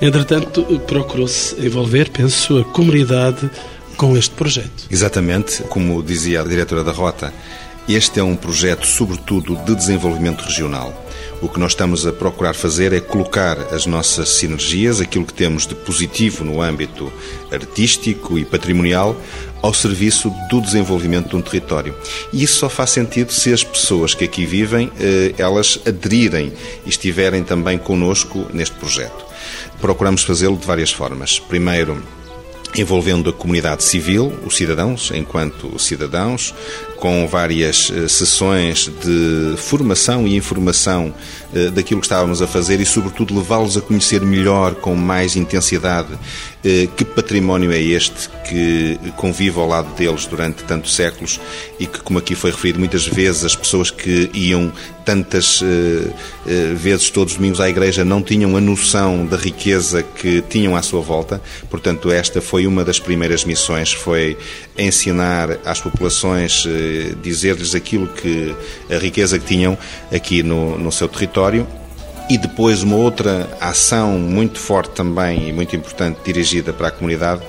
Entretanto, 0.00 0.64
procurou-se 0.86 1.54
envolver, 1.60 2.10
penso, 2.10 2.58
a 2.58 2.64
comunidade 2.64 3.50
com 3.98 4.16
este 4.16 4.34
projeto. 4.34 4.86
Exatamente, 4.90 5.62
como 5.64 6.02
dizia 6.02 6.40
a 6.40 6.44
diretora 6.44 6.82
da 6.82 6.90
Rota, 6.90 7.32
este 7.86 8.18
é 8.18 8.22
um 8.22 8.34
projeto, 8.34 8.86
sobretudo, 8.86 9.56
de 9.56 9.74
desenvolvimento 9.74 10.40
regional. 10.42 11.06
O 11.42 11.48
que 11.48 11.60
nós 11.60 11.72
estamos 11.72 12.06
a 12.06 12.12
procurar 12.12 12.54
fazer 12.54 12.92
é 12.94 13.00
colocar 13.00 13.58
as 13.74 13.84
nossas 13.84 14.30
sinergias, 14.30 15.00
aquilo 15.00 15.26
que 15.26 15.34
temos 15.34 15.66
de 15.66 15.74
positivo 15.74 16.44
no 16.44 16.62
âmbito 16.62 17.12
artístico 17.52 18.38
e 18.38 18.44
patrimonial, 18.44 19.14
ao 19.60 19.74
serviço 19.74 20.32
do 20.48 20.62
desenvolvimento 20.62 21.30
de 21.30 21.36
um 21.36 21.42
território. 21.42 21.94
E 22.32 22.42
isso 22.42 22.58
só 22.58 22.68
faz 22.70 22.90
sentido 22.90 23.32
se 23.32 23.52
as 23.52 23.64
pessoas 23.64 24.14
que 24.14 24.24
aqui 24.24 24.46
vivem, 24.46 24.90
eh, 24.98 25.34
elas 25.36 25.78
aderirem 25.86 26.52
e 26.86 26.88
estiverem 26.88 27.42
também 27.42 27.76
conosco 27.76 28.46
neste 28.52 28.76
projeto. 28.76 29.29
Procuramos 29.80 30.22
fazê-lo 30.22 30.56
de 30.56 30.66
várias 30.66 30.92
formas. 30.92 31.38
Primeiro, 31.38 32.02
envolvendo 32.74 33.30
a 33.30 33.32
comunidade 33.32 33.82
civil, 33.82 34.32
os 34.44 34.56
cidadãos, 34.56 35.10
enquanto 35.14 35.78
cidadãos, 35.78 36.54
com 37.00 37.26
várias 37.26 37.90
eh, 37.90 38.06
sessões 38.06 38.90
de 39.02 39.54
formação 39.56 40.28
e 40.28 40.36
informação 40.36 41.12
eh, 41.54 41.70
daquilo 41.70 41.98
que 41.98 42.06
estávamos 42.06 42.42
a 42.42 42.46
fazer 42.46 42.78
e, 42.78 42.84
sobretudo, 42.84 43.34
levá-los 43.36 43.76
a 43.76 43.80
conhecer 43.80 44.20
melhor, 44.20 44.74
com 44.74 44.94
mais 44.94 45.34
intensidade, 45.34 46.10
eh, 46.62 46.86
que 46.94 47.04
património 47.04 47.72
é 47.72 47.80
este 47.80 48.28
que 48.46 49.00
convive 49.16 49.58
ao 49.58 49.66
lado 49.66 49.94
deles 49.96 50.26
durante 50.26 50.62
tantos 50.64 50.94
séculos 50.94 51.40
e 51.78 51.86
que, 51.86 52.00
como 52.00 52.18
aqui 52.18 52.34
foi 52.34 52.50
referido, 52.50 52.78
muitas 52.78 53.06
vezes 53.06 53.44
as 53.44 53.56
pessoas 53.56 53.90
que 53.90 54.30
iam 54.34 54.70
tantas 55.04 55.60
vezes 56.76 57.10
todos 57.10 57.32
os 57.32 57.38
domingos 57.38 57.60
à 57.60 57.68
igreja 57.68 58.04
não 58.04 58.22
tinham 58.22 58.56
a 58.56 58.60
noção 58.60 59.26
da 59.26 59.36
riqueza 59.36 60.02
que 60.02 60.40
tinham 60.42 60.76
à 60.76 60.82
sua 60.82 61.00
volta. 61.00 61.40
Portanto, 61.68 62.12
esta 62.12 62.40
foi 62.40 62.64
uma 62.66 62.84
das 62.84 63.00
primeiras 63.00 63.44
missões, 63.44 63.92
foi 63.92 64.36
ensinar 64.78 65.58
às 65.64 65.80
populações 65.80 66.64
dizer-lhes 67.22 67.74
aquilo 67.74 68.06
que 68.08 68.54
a 68.90 68.98
riqueza 68.98 69.38
que 69.38 69.46
tinham 69.46 69.76
aqui 70.12 70.42
no, 70.42 70.78
no 70.78 70.90
seu 70.90 71.08
território 71.08 71.66
e 72.30 72.38
depois 72.38 72.82
uma 72.82 72.94
outra 72.94 73.48
ação 73.60 74.12
muito 74.18 74.60
forte 74.60 74.92
também 74.92 75.48
e 75.48 75.52
muito 75.52 75.74
importante 75.74 76.20
dirigida 76.24 76.72
para 76.72 76.86
a 76.86 76.90
comunidade, 76.90 77.42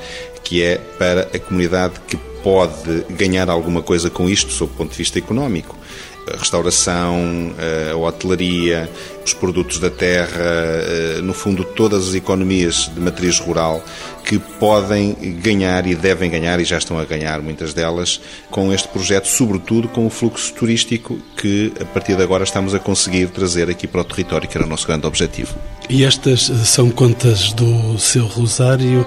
que 0.43 0.63
é 0.63 0.77
para 0.97 1.29
a 1.33 1.39
comunidade 1.39 1.93
que 2.07 2.17
pode 2.43 3.05
ganhar 3.11 3.47
alguma 3.47 3.83
coisa 3.83 4.09
com 4.09 4.27
isto, 4.27 4.51
sob 4.51 4.73
o 4.73 4.75
ponto 4.75 4.91
de 4.91 4.97
vista 4.97 5.19
económico. 5.19 5.77
A 6.33 6.37
restauração, 6.37 7.53
a 7.91 7.95
hotelaria, 7.95 8.89
os 9.25 9.33
produtos 9.33 9.79
da 9.79 9.89
terra, 9.89 10.39
eh, 10.39 11.19
no 11.21 11.33
fundo, 11.33 11.63
todas 11.63 12.09
as 12.09 12.13
economias 12.15 12.89
de 12.93 12.99
matriz 12.99 13.39
rural 13.39 13.83
que 14.23 14.39
podem 14.39 15.13
ganhar 15.41 15.85
e 15.87 15.95
devem 15.95 16.29
ganhar, 16.29 16.59
e 16.59 16.63
já 16.63 16.77
estão 16.77 16.97
a 16.97 17.05
ganhar 17.05 17.41
muitas 17.41 17.73
delas, 17.73 18.21
com 18.49 18.71
este 18.71 18.87
projeto, 18.87 19.27
sobretudo 19.27 19.87
com 19.87 20.05
o 20.05 20.09
fluxo 20.09 20.53
turístico 20.53 21.19
que, 21.35 21.73
a 21.79 21.85
partir 21.85 22.15
de 22.15 22.23
agora, 22.23 22.43
estamos 22.43 22.73
a 22.73 22.79
conseguir 22.79 23.27
trazer 23.29 23.69
aqui 23.69 23.87
para 23.87 24.01
o 24.01 24.03
território, 24.03 24.47
que 24.47 24.57
era 24.57 24.65
o 24.65 24.69
nosso 24.69 24.87
grande 24.87 25.05
objetivo. 25.07 25.55
E 25.89 26.05
estas 26.05 26.43
são 26.65 26.89
contas 26.89 27.51
do 27.53 27.97
seu 27.97 28.25
Rosário, 28.25 29.05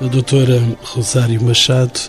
a 0.00 0.06
doutora 0.06 0.62
Rosário 0.82 1.42
Machado. 1.42 2.00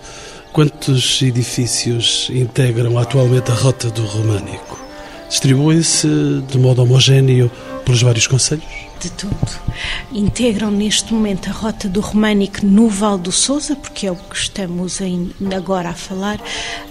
Quantos 0.53 1.19
edifícios 1.23 2.29
integram 2.29 2.95
atualmente 2.99 3.49
a 3.49 3.55
Rota 3.55 3.89
do 3.89 4.05
Românico? 4.05 4.79
Distribuem-se 5.27 6.07
de 6.47 6.59
modo 6.59 6.83
homogéneo 6.83 7.49
pelos 7.83 8.03
vários 8.03 8.27
conselhos? 8.27 8.92
De 9.03 9.11
tudo. 9.11 9.61
Integram 10.11 10.71
neste 10.71 11.13
momento 11.13 11.49
a 11.49 11.51
rota 11.51 11.89
do 11.89 11.99
Românico 11.99 12.65
no 12.65 12.87
Val 12.87 13.17
do 13.17 13.31
Sousa, 13.31 13.75
porque 13.75 14.07
é 14.07 14.11
o 14.11 14.15
que 14.15 14.35
estamos 14.35 14.99
agora 15.55 15.89
a 15.89 15.93
falar, 15.93 16.39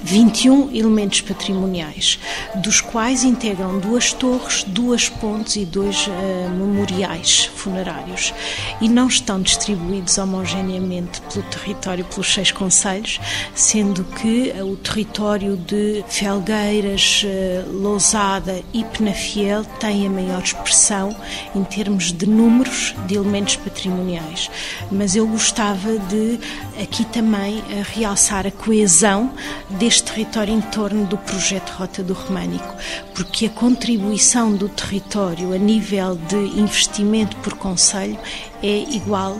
21 0.02 0.74
elementos 0.74 1.20
patrimoniais, 1.22 2.18
dos 2.56 2.80
quais 2.80 3.24
integram 3.24 3.78
duas 3.78 4.12
torres, 4.12 4.64
duas 4.64 5.08
pontes 5.08 5.56
e 5.56 5.64
dois 5.64 6.06
uh, 6.06 6.50
memoriais 6.50 7.46
funerários. 7.54 8.34
E 8.80 8.88
não 8.88 9.06
estão 9.06 9.40
distribuídos 9.40 10.18
homogeneamente 10.18 11.20
pelo 11.22 11.44
território, 11.44 12.04
pelos 12.04 12.32
seis 12.32 12.50
conselhos, 12.50 13.20
sendo 13.54 14.04
que 14.04 14.52
uh, 14.56 14.64
o 14.70 14.76
território 14.76 15.56
de 15.56 16.04
Felgueiras, 16.08 17.24
uh, 17.24 17.72
Lousada 17.72 18.62
e 18.72 18.84
Penafiel 18.84 19.64
tem 19.78 20.06
a 20.06 20.10
maior 20.10 20.42
expressão 20.42 21.14
em 21.54 21.62
termos 21.64 22.01
termos 22.02 22.12
de 22.12 22.26
números 22.26 22.94
de 23.06 23.14
elementos 23.14 23.56
patrimoniais, 23.56 24.50
mas 24.90 25.14
eu 25.14 25.26
gostava 25.26 25.98
de 25.98 26.40
aqui 26.82 27.04
também 27.04 27.62
eh, 27.70 27.82
realçar 27.94 28.46
a 28.46 28.50
coesão 28.50 29.32
deste 29.70 30.04
território 30.04 30.52
em 30.52 30.60
torno 30.60 31.06
do 31.06 31.16
projeto 31.16 31.70
Rota 31.70 32.02
do 32.02 32.12
Românico, 32.12 32.74
porque 33.14 33.46
a 33.46 33.50
contribuição 33.50 34.52
do 34.52 34.68
território 34.68 35.52
a 35.52 35.58
nível 35.58 36.16
de 36.16 36.36
investimento 36.58 37.36
por 37.36 37.54
conselho 37.54 38.18
é 38.62 38.78
igual 38.94 39.38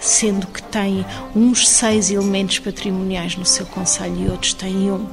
sendo 0.00 0.48
que 0.48 0.60
tem 0.64 1.06
uns 1.34 1.68
seis 1.68 2.10
elementos 2.10 2.58
patrimoniais 2.58 3.36
no 3.36 3.46
seu 3.46 3.64
conselho 3.64 4.26
e 4.26 4.28
outros 4.28 4.52
têm 4.52 4.90
um. 4.90 5.06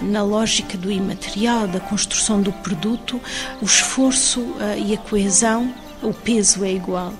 Na 0.00 0.22
lógica 0.22 0.78
do 0.78 0.92
imaterial, 0.92 1.66
da 1.66 1.80
construção 1.80 2.40
do 2.40 2.52
produto, 2.52 3.20
o 3.60 3.64
esforço 3.64 4.40
uh, 4.40 4.78
e 4.78 4.94
a 4.94 4.96
coesão 4.96 5.74
o 6.02 6.12
peso 6.12 6.64
é 6.64 6.72
igual, 6.72 7.12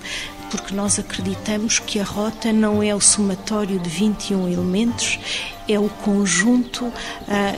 porque 0.49 0.73
nós 0.73 0.99
acreditamos 0.99 1.79
que 1.79 1.99
a 1.99 2.03
rota 2.03 2.51
não 2.51 2.81
é 2.81 2.93
o 2.93 2.99
somatório 2.99 3.79
de 3.79 3.89
21 3.89 4.47
elementos, 4.47 5.19
é 5.67 5.79
o 5.79 5.89
conjunto 5.89 6.85
uh, 6.85 6.93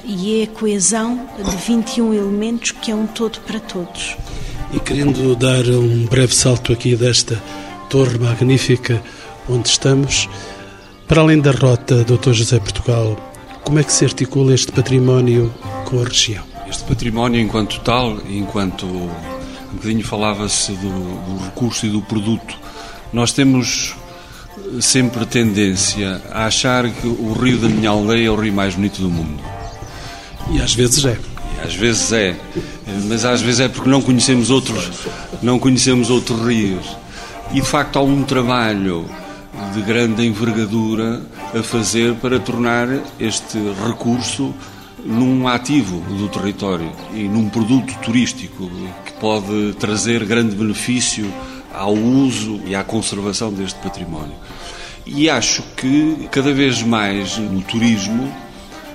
e 0.04 0.42
é 0.42 0.44
a 0.44 0.48
coesão 0.48 1.28
de 1.38 1.56
21 1.56 2.14
elementos 2.14 2.72
que 2.72 2.92
é 2.92 2.96
um 2.96 3.08
todo 3.08 3.40
para 3.42 3.60
todos. 3.60 4.18
E 4.74 4.80
querendo 4.80 5.36
dar 5.36 5.66
um 5.66 6.06
breve 6.06 6.34
salto 6.34 6.72
aqui 6.72 6.96
desta 6.96 7.42
torre 7.90 8.18
magnífica 8.18 9.02
onde 9.50 9.70
estamos, 9.70 10.30
para 11.08 11.22
além 11.22 11.40
da 11.40 11.52
rota 11.52 12.04
Dr. 12.04 12.32
José 12.32 12.60
Portugal, 12.60 13.18
como 13.64 13.80
é 13.80 13.84
que 13.84 13.92
se 13.92 14.06
articula 14.06 14.54
este 14.54 14.72
património 14.72 15.54
com 15.86 16.02
a 16.02 16.06
região? 16.06 16.44
Este 16.70 16.84
património, 16.86 17.42
enquanto 17.42 17.82
tal, 17.82 18.18
enquanto 18.30 18.88
um 19.72 19.76
bocadinho 19.76 20.04
falava-se 20.04 20.74
do, 20.74 20.90
do 20.90 21.46
recurso 21.46 21.86
e 21.86 21.90
do 21.90 22.02
produto. 22.02 22.58
Nós 23.14 23.32
temos 23.32 23.96
sempre 24.80 25.26
tendência 25.26 26.22
a 26.32 26.46
achar 26.46 26.90
que 26.90 27.08
o 27.08 27.34
rio 27.34 27.58
da 27.58 27.68
minha 27.68 27.90
aldeia 27.90 28.28
é 28.28 28.32
o 28.32 28.36
rio 28.36 28.54
mais 28.54 28.76
bonito 28.76 29.02
do 29.02 29.10
mundo. 29.10 29.42
E 30.52 30.62
às 30.62 30.74
vezes 30.74 31.06
é. 31.06 31.18
E 31.58 31.68
às 31.68 31.76
vezes 31.76 32.12
é, 32.12 32.36
mas 33.08 33.26
às 33.26 33.42
vezes 33.42 33.62
é 33.62 33.68
porque 33.68 33.90
não 33.90 34.02
conhecemos 34.02 34.50
outros, 34.50 34.90
não 35.42 35.60
conhecemos 35.60 36.10
outros 36.10 36.40
rios. 36.46 36.98
E 37.52 37.62
de 37.62 37.68
facto 37.68 37.98
há 37.98 38.02
um 38.02 38.24
trabalho 38.24 39.06
de 39.74 39.82
grande 39.82 40.26
envergadura 40.26 41.22
a 41.54 41.62
fazer 41.62 42.16
para 42.16 42.40
tornar 42.40 42.88
este 43.20 43.58
recurso 43.86 44.54
num 45.04 45.48
ativo 45.48 46.00
do 46.16 46.28
território 46.30 46.92
e 47.14 47.24
num 47.24 47.50
produto 47.50 47.94
turístico 48.02 48.70
pode 49.22 49.74
trazer 49.80 50.26
grande 50.26 50.56
benefício 50.56 51.32
ao 51.72 51.94
uso 51.94 52.60
e 52.66 52.76
à 52.76 52.84
conservação 52.84 53.54
deste 53.54 53.80
património. 53.80 54.34
E 55.06 55.30
acho 55.30 55.62
que 55.78 56.28
cada 56.32 56.52
vez 56.52 56.82
mais 56.82 57.38
no 57.38 57.62
turismo 57.62 58.34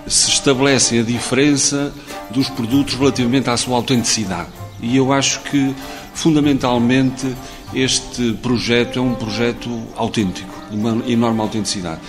se 0.07 0.31
estabelece 0.31 0.99
a 0.99 1.03
diferença 1.03 1.93
dos 2.31 2.49
produtos 2.49 2.95
relativamente 2.95 3.49
à 3.49 3.57
sua 3.57 3.77
autenticidade. 3.77 4.49
E 4.83 4.97
eu 4.97 5.13
acho 5.13 5.41
que, 5.41 5.75
fundamentalmente, 6.13 7.27
este 7.73 8.33
projeto 8.43 8.99
é 8.99 9.03
um 9.03 9.15
projeto 9.15 9.71
autêntico, 9.97 10.53
de 10.71 10.77
uma 10.77 11.03
enorme 11.07 11.41
autenticidade. 11.41 12.01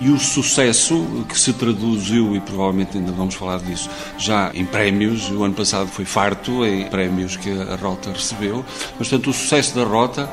E 0.00 0.10
o 0.10 0.18
sucesso 0.18 1.24
que 1.28 1.38
se 1.38 1.52
traduziu, 1.54 2.36
e 2.36 2.40
provavelmente 2.40 2.98
ainda 2.98 3.12
vamos 3.12 3.34
falar 3.34 3.58
disso, 3.60 3.88
já 4.18 4.50
em 4.52 4.64
prémios, 4.64 5.30
o 5.30 5.42
ano 5.42 5.54
passado 5.54 5.88
foi 5.88 6.04
farto 6.04 6.64
em 6.66 6.86
prémios 6.88 7.36
que 7.36 7.50
a 7.50 7.76
Rota 7.76 8.12
recebeu, 8.12 8.64
mas, 8.98 9.08
portanto, 9.08 9.30
o 9.30 9.32
sucesso 9.32 9.74
da 9.74 9.84
Rota 9.84 10.30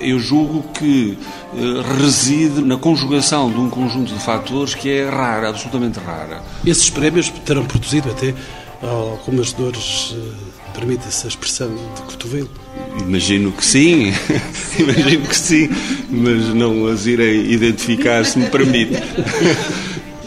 eu 0.00 0.18
julgo 0.18 0.62
que 0.72 1.18
eh, 1.54 2.00
reside 2.00 2.62
na 2.62 2.78
conjugação 2.78 3.50
de 3.50 3.58
um 3.58 3.68
conjunto 3.68 4.14
de 4.14 4.20
fatores 4.20 4.74
que 4.74 4.90
é 4.90 5.08
rara, 5.08 5.50
absolutamente 5.50 6.00
rara. 6.00 6.42
Esses 6.64 6.88
prémios 6.88 7.28
terão 7.44 7.64
produzido 7.66 8.10
até 8.10 8.34
algumas 8.82 9.52
dores, 9.52 10.16
eh, 10.16 10.49
permite-se 10.70 11.26
a 11.26 11.28
expressão, 11.28 11.68
de 11.94 12.02
cotovelo? 12.02 12.50
Imagino 12.98 13.52
que 13.52 13.64
sim, 13.64 14.12
imagino 14.78 15.26
que 15.26 15.36
sim, 15.36 15.68
mas 16.08 16.54
não 16.54 16.86
as 16.86 17.06
irei 17.06 17.52
identificar 17.52 18.24
se 18.24 18.38
me 18.38 18.48
permite. 18.48 18.94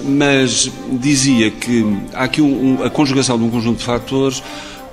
mas 0.04 0.70
dizia 1.00 1.50
que 1.50 1.86
há 2.14 2.26
aqui 2.26 2.42
um, 2.42 2.84
a 2.84 2.90
conjugação 2.90 3.38
de 3.38 3.44
um 3.44 3.50
conjunto 3.50 3.80
de 3.80 3.86
fatores 3.86 4.44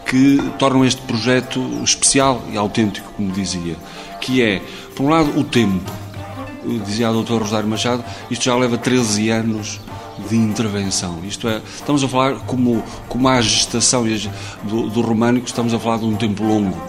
que 0.07 0.39
tornam 0.59 0.85
este 0.85 1.01
projeto 1.03 1.61
especial 1.85 2.45
e 2.53 2.57
autêntico, 2.57 3.13
como 3.17 3.31
dizia, 3.33 3.77
que 4.21 4.43
é, 4.43 4.61
por 4.95 5.05
um 5.05 5.09
lado, 5.09 5.39
o 5.39 5.45
tempo. 5.45 5.91
Dizia 6.85 7.09
a 7.09 7.13
doutora 7.13 7.43
Rosário 7.43 7.69
Machado, 7.69 8.05
isto 8.31 8.45
já 8.45 8.55
leva 8.55 8.77
13 8.77 9.31
anos 9.31 9.81
de 10.29 10.37
intervenção. 10.37 11.21
Isto 11.27 11.49
é, 11.49 11.61
estamos 11.75 12.03
a 12.05 12.09
falar 12.09 12.35
como, 12.47 12.83
como 13.09 13.29
a 13.29 13.41
gestação 13.41 14.05
do, 14.63 14.89
do 14.89 15.01
românico, 15.01 15.47
estamos 15.47 15.73
a 15.75 15.79
falar 15.79 15.99
de 15.99 16.05
um 16.05 16.17
tempo 16.17 16.43
longo. 16.45 16.81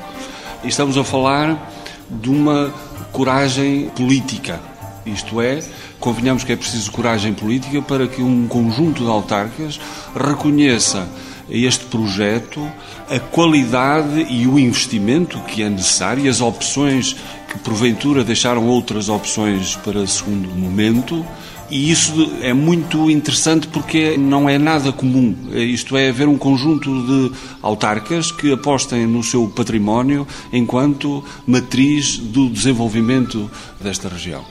E 0.64 0.68
estamos 0.68 0.98
a 0.98 1.04
falar 1.04 1.72
de 2.10 2.30
uma 2.30 2.74
coragem 3.12 3.90
política. 3.96 4.60
Isto 5.06 5.42
é, 5.42 5.64
convenhamos 6.00 6.44
que 6.44 6.52
é 6.52 6.56
preciso 6.56 6.92
coragem 6.92 7.34
política 7.34 7.82
para 7.82 8.08
que 8.08 8.22
um 8.22 8.48
conjunto 8.48 9.04
de 9.04 9.10
autarcas 9.10 9.80
reconheça 10.16 11.08
este 11.50 11.86
projeto 11.86 12.66
a 13.10 13.20
qualidade 13.20 14.26
e 14.30 14.48
o 14.48 14.58
investimento 14.58 15.40
que 15.42 15.62
é 15.62 15.70
necessário 15.70 16.26
e 16.26 16.30
as 16.30 16.40
opções 16.40 17.16
que 17.50 17.60
porventura 17.60 18.24
deixaram 18.24 18.66
outras 18.68 19.10
opções 19.10 19.76
para 19.76 20.08
segundo 20.08 20.48
momento 20.56 21.26
e 21.72 21.90
isso 21.90 22.30
é 22.42 22.54
muito 22.54 23.10
interessante 23.10 23.66
porque 23.66 24.18
não 24.18 24.50
é 24.50 24.58
nada 24.58 24.92
comum. 24.92 25.34
Isto 25.54 25.96
é, 25.96 26.10
haver 26.10 26.28
um 26.28 26.38
conjunto 26.38 26.90
de 27.06 27.32
autarcas 27.62 28.30
que 28.30 28.52
apostem 28.52 29.08
no 29.08 29.24
seu 29.24 29.48
património 29.48 30.28
enquanto 30.52 31.24
matriz 31.48 32.18
do 32.18 32.50
desenvolvimento 32.50 33.50
desta 33.80 34.10
região. 34.10 34.44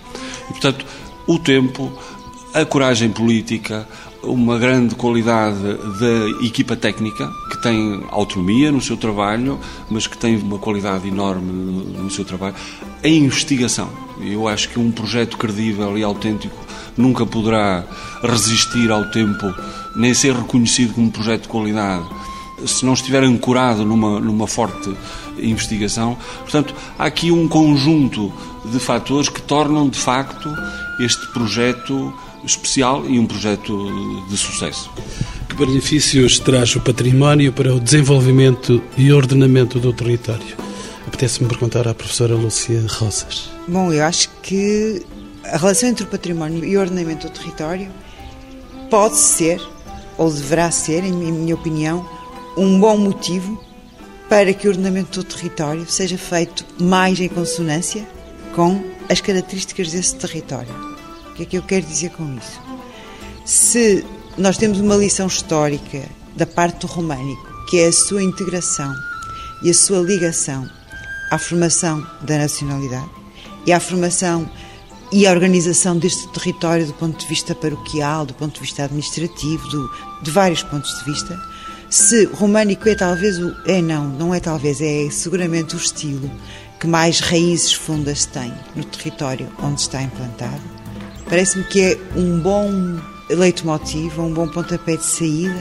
E, 0.48 0.52
portanto, 0.52 0.87
o 1.26 1.38
tempo, 1.38 1.92
a 2.54 2.64
coragem 2.64 3.11
política, 3.11 3.87
uma 4.22 4.59
grande 4.59 4.94
qualidade 4.94 5.61
da 5.98 6.46
equipa 6.46 6.74
técnica, 6.74 7.30
que 7.50 7.61
tem 7.61 8.02
autonomia 8.11 8.72
no 8.72 8.80
seu 8.80 8.96
trabalho, 8.96 9.61
mas 9.90 10.06
que 10.06 10.16
tem 10.16 10.37
uma 10.37 10.59
qualidade 10.59 11.06
enorme 11.06 11.52
no 11.52 12.11
seu 12.11 12.24
trabalho. 12.24 12.54
A 13.04 13.09
investigação. 13.09 13.90
Eu 14.22 14.48
acho 14.48 14.70
que 14.70 14.78
um 14.78 14.90
projeto 14.90 15.37
credível 15.37 15.98
e 15.98 16.02
autêntico 16.02 16.69
nunca 17.00 17.26
poderá 17.26 17.84
resistir 18.22 18.90
ao 18.90 19.06
tempo, 19.06 19.52
nem 19.96 20.14
ser 20.14 20.34
reconhecido 20.34 20.94
como 20.94 21.10
projeto 21.10 21.42
de 21.42 21.48
qualidade, 21.48 22.04
se 22.66 22.84
não 22.84 22.92
estiver 22.92 23.22
ancorado 23.22 23.84
numa, 23.84 24.20
numa 24.20 24.46
forte 24.46 24.94
investigação. 25.38 26.16
Portanto, 26.40 26.74
há 26.98 27.06
aqui 27.06 27.30
um 27.30 27.48
conjunto 27.48 28.32
de 28.64 28.78
fatores 28.78 29.28
que 29.28 29.40
tornam, 29.40 29.88
de 29.88 29.98
facto, 29.98 30.54
este 30.98 31.26
projeto 31.28 32.12
especial 32.44 33.04
e 33.06 33.18
um 33.18 33.26
projeto 33.26 34.26
de 34.28 34.36
sucesso. 34.36 34.90
Que 35.48 35.56
benefícios 35.56 36.38
traz 36.38 36.74
o 36.76 36.80
património 36.80 37.52
para 37.52 37.74
o 37.74 37.80
desenvolvimento 37.80 38.82
e 38.96 39.12
ordenamento 39.12 39.78
do 39.78 39.92
território? 39.92 40.56
Apetece-me 41.06 41.48
perguntar 41.48 41.88
à 41.88 41.94
professora 41.94 42.34
Lucia 42.34 42.84
Rosas. 42.88 43.50
Bom, 43.66 43.92
eu 43.92 44.04
acho 44.04 44.28
que 44.42 45.02
a 45.44 45.57
relação 45.57 45.88
entre 45.88 46.05
o 46.05 46.07
património 46.07 46.64
e 46.64 46.76
o 46.76 46.81
ordenamento 46.81 47.29
do 47.29 47.33
território 47.33 47.90
pode 48.90 49.16
ser, 49.16 49.61
ou 50.18 50.31
deverá 50.31 50.70
ser, 50.70 51.05
em 51.05 51.12
minha 51.12 51.55
opinião, 51.55 52.09
um 52.57 52.79
bom 52.79 52.96
motivo 52.96 53.62
para 54.29 54.53
que 54.53 54.66
o 54.66 54.70
ordenamento 54.70 55.22
do 55.22 55.24
território 55.24 55.88
seja 55.90 56.18
feito 56.18 56.64
mais 56.79 57.18
em 57.18 57.29
consonância 57.29 58.07
com 58.55 58.83
as 59.09 59.20
características 59.20 59.90
desse 59.90 60.16
território. 60.16 60.72
O 61.31 61.35
que 61.35 61.42
é 61.42 61.46
que 61.46 61.59
eu 61.59 61.62
quero 61.62 61.87
dizer 61.87 62.11
com 62.11 62.37
isso? 62.37 62.61
Se 63.44 64.05
nós 64.37 64.57
temos 64.57 64.79
uma 64.79 64.96
lição 64.96 65.26
histórica 65.26 66.03
da 66.37 66.46
parte 66.46 66.81
do 66.81 66.87
românico, 66.87 67.48
que 67.68 67.81
é 67.81 67.87
a 67.87 67.92
sua 67.92 68.22
integração 68.22 68.94
e 69.62 69.70
a 69.70 69.74
sua 69.74 69.98
ligação 69.98 70.68
à 71.31 71.38
formação 71.38 72.07
da 72.22 72.38
nacionalidade 72.38 73.11
e 73.66 73.72
à 73.72 73.81
formação 73.81 74.48
e 75.12 75.26
à 75.26 75.32
organização 75.32 75.96
deste 75.98 76.28
território 76.28 76.86
do 76.86 76.94
ponto 76.94 77.18
de 77.18 77.26
vista 77.26 77.54
paroquial, 77.54 78.24
do 78.24 78.34
ponto 78.34 78.54
de 78.54 78.60
vista 78.60 78.84
administrativo, 78.84 79.68
do, 79.68 79.90
de 80.22 80.30
vários 80.30 80.62
pontos 80.62 80.90
de 80.98 81.04
vista, 81.04 81.40
se 81.88 82.24
românico 82.26 82.88
é 82.88 82.94
talvez 82.94 83.38
o. 83.38 83.54
É 83.66 83.82
não, 83.82 84.08
não 84.08 84.34
é 84.34 84.38
talvez, 84.38 84.80
é 84.80 85.10
seguramente 85.10 85.74
o 85.74 85.78
estilo 85.78 86.30
que 86.78 86.86
mais 86.86 87.20
raízes 87.20 87.74
fundas 87.74 88.24
tem 88.24 88.52
no 88.76 88.84
território 88.84 89.48
onde 89.62 89.80
está 89.80 90.00
implantado. 90.00 90.62
Parece-me 91.28 91.64
que 91.64 91.80
é 91.80 91.98
um 92.16 92.40
bom 92.40 92.70
leitmotiv, 93.28 94.18
um 94.18 94.32
bom 94.32 94.48
pontapé 94.48 94.96
de 94.96 95.04
saída 95.04 95.60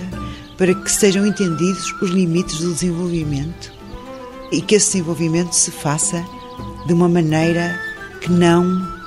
para 0.58 0.74
que 0.74 0.92
sejam 0.92 1.26
entendidos 1.26 1.92
os 2.02 2.10
limites 2.10 2.60
do 2.60 2.74
desenvolvimento 2.74 3.74
e 4.52 4.62
que 4.62 4.76
esse 4.76 4.94
desenvolvimento 4.94 5.54
se 5.54 5.72
faça 5.72 6.24
de 6.86 6.94
uma 6.94 7.10
maneira 7.10 7.80
que 8.22 8.32
não, 8.32 8.99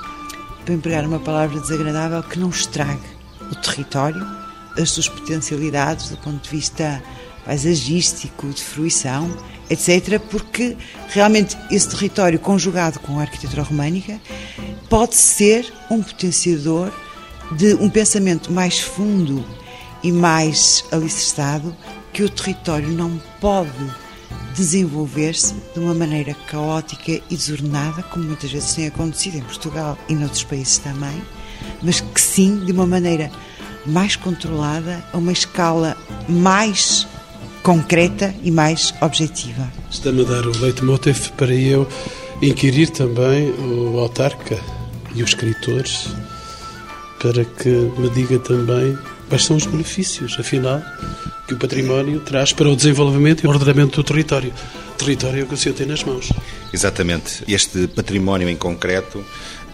para 0.63 0.73
empregar 0.73 1.05
uma 1.05 1.19
palavra 1.19 1.59
desagradável, 1.59 2.23
que 2.23 2.39
não 2.39 2.49
estrague 2.49 3.01
o 3.51 3.55
território 3.55 4.25
as 4.77 4.89
suas 4.91 5.07
potencialidades 5.07 6.09
do 6.09 6.17
ponto 6.17 6.41
de 6.41 6.49
vista 6.49 7.01
paisagístico, 7.45 8.47
de 8.49 8.63
fruição, 8.63 9.29
etc., 9.69 10.19
porque 10.31 10.77
realmente 11.09 11.57
esse 11.69 11.89
território 11.89 12.39
conjugado 12.39 12.99
com 12.99 13.19
a 13.19 13.23
arquitetura 13.23 13.63
românica 13.63 14.19
pode 14.89 15.15
ser 15.15 15.71
um 15.89 16.01
potenciador 16.01 16.91
de 17.51 17.75
um 17.75 17.89
pensamento 17.89 18.51
mais 18.51 18.79
fundo 18.79 19.45
e 20.01 20.11
mais 20.11 20.85
alicerçado 20.91 21.75
que 22.11 22.23
o 22.23 22.29
território 22.29 22.89
não 22.89 23.21
pode 23.41 24.02
desenvolver-se 24.55 25.55
de 25.73 25.79
uma 25.79 25.93
maneira 25.93 26.33
caótica 26.47 27.11
e 27.11 27.35
desordenada, 27.35 28.03
como 28.03 28.25
muitas 28.25 28.51
vezes 28.51 28.73
tem 28.73 28.87
acontecido 28.87 29.37
em 29.37 29.41
Portugal 29.41 29.97
e 30.07 30.15
noutros 30.15 30.43
países 30.43 30.77
também, 30.77 31.21
mas 31.81 31.99
que 31.99 32.21
sim 32.21 32.63
de 32.65 32.71
uma 32.71 32.85
maneira 32.85 33.31
mais 33.85 34.15
controlada, 34.15 35.03
a 35.11 35.17
uma 35.17 35.31
escala 35.31 35.97
mais 36.29 37.07
concreta 37.61 38.33
e 38.43 38.51
mais 38.51 38.93
objetiva. 39.01 39.71
Está-me 39.89 40.21
a 40.21 40.25
dar 40.25 40.45
o 40.45 40.57
leitmotiv 40.59 41.31
para 41.31 41.53
eu 41.53 41.87
inquirir 42.41 42.89
também 42.89 43.51
o 43.51 43.99
autarca 43.99 44.59
e 45.15 45.23
os 45.23 45.29
escritores 45.29 46.09
para 47.21 47.45
que 47.45 47.69
me 47.69 48.09
diga 48.09 48.37
também 48.39 48.97
quais 49.29 49.43
são 49.43 49.55
os 49.55 49.65
benefícios, 49.65 50.35
afinal, 50.39 50.81
que 51.47 51.53
o 51.53 51.57
património 51.57 52.19
traz 52.19 52.53
para 52.53 52.69
o 52.69 52.75
desenvolvimento 52.75 53.43
e 53.43 53.47
ordenamento 53.47 54.01
do 54.01 54.03
território. 54.03 54.53
Território 54.97 55.45
que 55.45 55.53
o 55.53 55.57
senhor 55.57 55.75
tem 55.75 55.85
nas 55.85 56.03
mãos. 56.03 56.31
Exatamente. 56.71 57.43
Este 57.47 57.87
património 57.87 58.49
em 58.49 58.55
concreto 58.55 59.23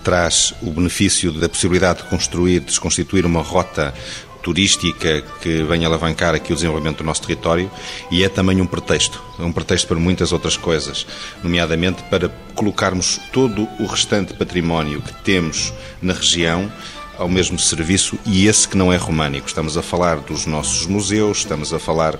traz 0.03 0.53
o 0.61 0.71
benefício 0.71 1.31
da 1.31 1.49
possibilidade 1.49 2.03
de 2.03 2.09
construir, 2.09 2.61
de 2.61 2.79
constituir 2.79 3.25
uma 3.25 3.41
rota 3.41 3.93
turística 4.41 5.21
que 5.41 5.63
venha 5.63 5.87
alavancar 5.87 6.33
aqui 6.33 6.51
o 6.51 6.55
desenvolvimento 6.55 6.99
do 6.99 7.03
nosso 7.03 7.21
território 7.21 7.69
e 8.09 8.23
é 8.23 8.29
também 8.29 8.61
um 8.61 8.65
pretexto, 8.65 9.21
um 9.37 9.51
pretexto 9.51 9.87
para 9.87 9.99
muitas 9.99 10.31
outras 10.31 10.55
coisas, 10.55 11.05
nomeadamente 11.43 12.01
para 12.03 12.29
colocarmos 12.55 13.19
todo 13.33 13.67
o 13.79 13.85
restante 13.85 14.33
património 14.33 15.01
que 15.01 15.13
temos 15.23 15.73
na 16.01 16.13
região 16.13 16.71
ao 17.19 17.27
mesmo 17.27 17.59
serviço 17.59 18.17
e 18.25 18.47
esse 18.47 18.67
que 18.67 18.77
não 18.77 18.91
é 18.91 18.97
românico. 18.97 19.47
Estamos 19.47 19.77
a 19.77 19.83
falar 19.83 20.17
dos 20.21 20.45
nossos 20.45 20.87
museus, 20.87 21.39
estamos 21.39 21.73
a 21.73 21.77
falar 21.77 22.17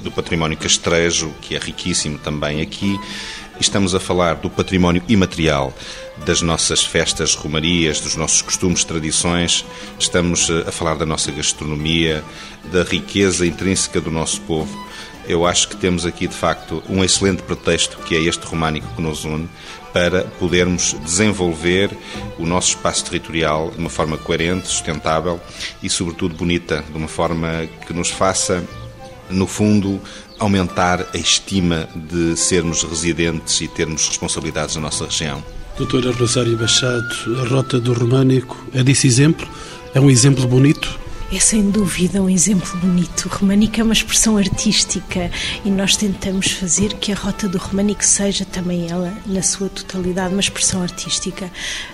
do 0.00 0.10
património 0.10 0.56
castrejo, 0.56 1.32
que 1.42 1.54
é 1.54 1.58
riquíssimo 1.58 2.18
também 2.18 2.62
aqui, 2.62 2.98
estamos 3.60 3.94
a 3.94 4.00
falar 4.00 4.36
do 4.36 4.48
património 4.48 5.02
imaterial 5.06 5.74
das 6.24 6.40
nossas 6.40 6.82
festas, 6.82 7.34
romarias, 7.34 8.00
dos 8.00 8.16
nossos 8.16 8.40
costumes, 8.40 8.82
tradições, 8.82 9.64
estamos 9.98 10.48
eh, 10.48 10.64
a 10.66 10.72
falar 10.72 10.94
da 10.94 11.06
nossa 11.06 11.30
gastronomia, 11.30 12.24
da 12.72 12.82
riqueza 12.82 13.46
intrínseca 13.46 14.00
do 14.00 14.10
nosso 14.10 14.40
povo. 14.42 14.89
Eu 15.30 15.46
acho 15.46 15.68
que 15.68 15.76
temos 15.76 16.04
aqui, 16.04 16.26
de 16.26 16.34
facto, 16.34 16.82
um 16.88 17.04
excelente 17.04 17.40
pretexto, 17.44 17.98
que 17.98 18.16
é 18.16 18.20
este 18.20 18.44
românico 18.44 18.88
que 18.96 19.00
nos 19.00 19.24
une, 19.24 19.48
para 19.92 20.24
podermos 20.40 20.96
desenvolver 21.04 21.96
o 22.36 22.44
nosso 22.44 22.70
espaço 22.70 23.04
territorial 23.04 23.70
de 23.70 23.78
uma 23.78 23.88
forma 23.88 24.18
coerente, 24.18 24.66
sustentável 24.66 25.40
e, 25.80 25.88
sobretudo, 25.88 26.34
bonita, 26.34 26.84
de 26.90 26.98
uma 26.98 27.06
forma 27.06 27.68
que 27.86 27.92
nos 27.92 28.10
faça, 28.10 28.64
no 29.30 29.46
fundo, 29.46 30.00
aumentar 30.36 31.06
a 31.14 31.16
estima 31.16 31.88
de 31.94 32.36
sermos 32.36 32.82
residentes 32.82 33.60
e 33.60 33.68
termos 33.68 34.08
responsabilidades 34.08 34.74
na 34.74 34.82
nossa 34.82 35.04
região. 35.04 35.40
Doutora 35.78 36.10
Rosário 36.10 36.58
Machado, 36.58 37.40
a 37.40 37.48
Rota 37.48 37.78
do 37.78 37.92
Românico 37.92 38.66
é 38.74 38.82
desse 38.82 39.06
exemplo? 39.06 39.48
É 39.94 40.00
um 40.00 40.10
exemplo 40.10 40.44
bonito? 40.48 40.98
É 41.32 41.38
sem 41.38 41.70
dúvida 41.70 42.20
um 42.20 42.28
exemplo 42.28 42.76
bonito. 42.78 43.26
O 43.26 43.28
românico 43.28 43.80
é 43.80 43.84
uma 43.84 43.92
expressão 43.92 44.36
artística 44.36 45.30
e 45.64 45.70
nós 45.70 45.96
tentamos 45.96 46.50
fazer 46.50 46.94
que 46.94 47.12
a 47.12 47.14
rota 47.14 47.48
do 47.48 47.56
românico 47.56 48.04
seja 48.04 48.44
também 48.44 48.90
ela, 48.90 49.16
na 49.24 49.40
sua 49.40 49.68
totalidade, 49.68 50.34
uma 50.34 50.40
expressão 50.40 50.82
artística. 50.82 51.48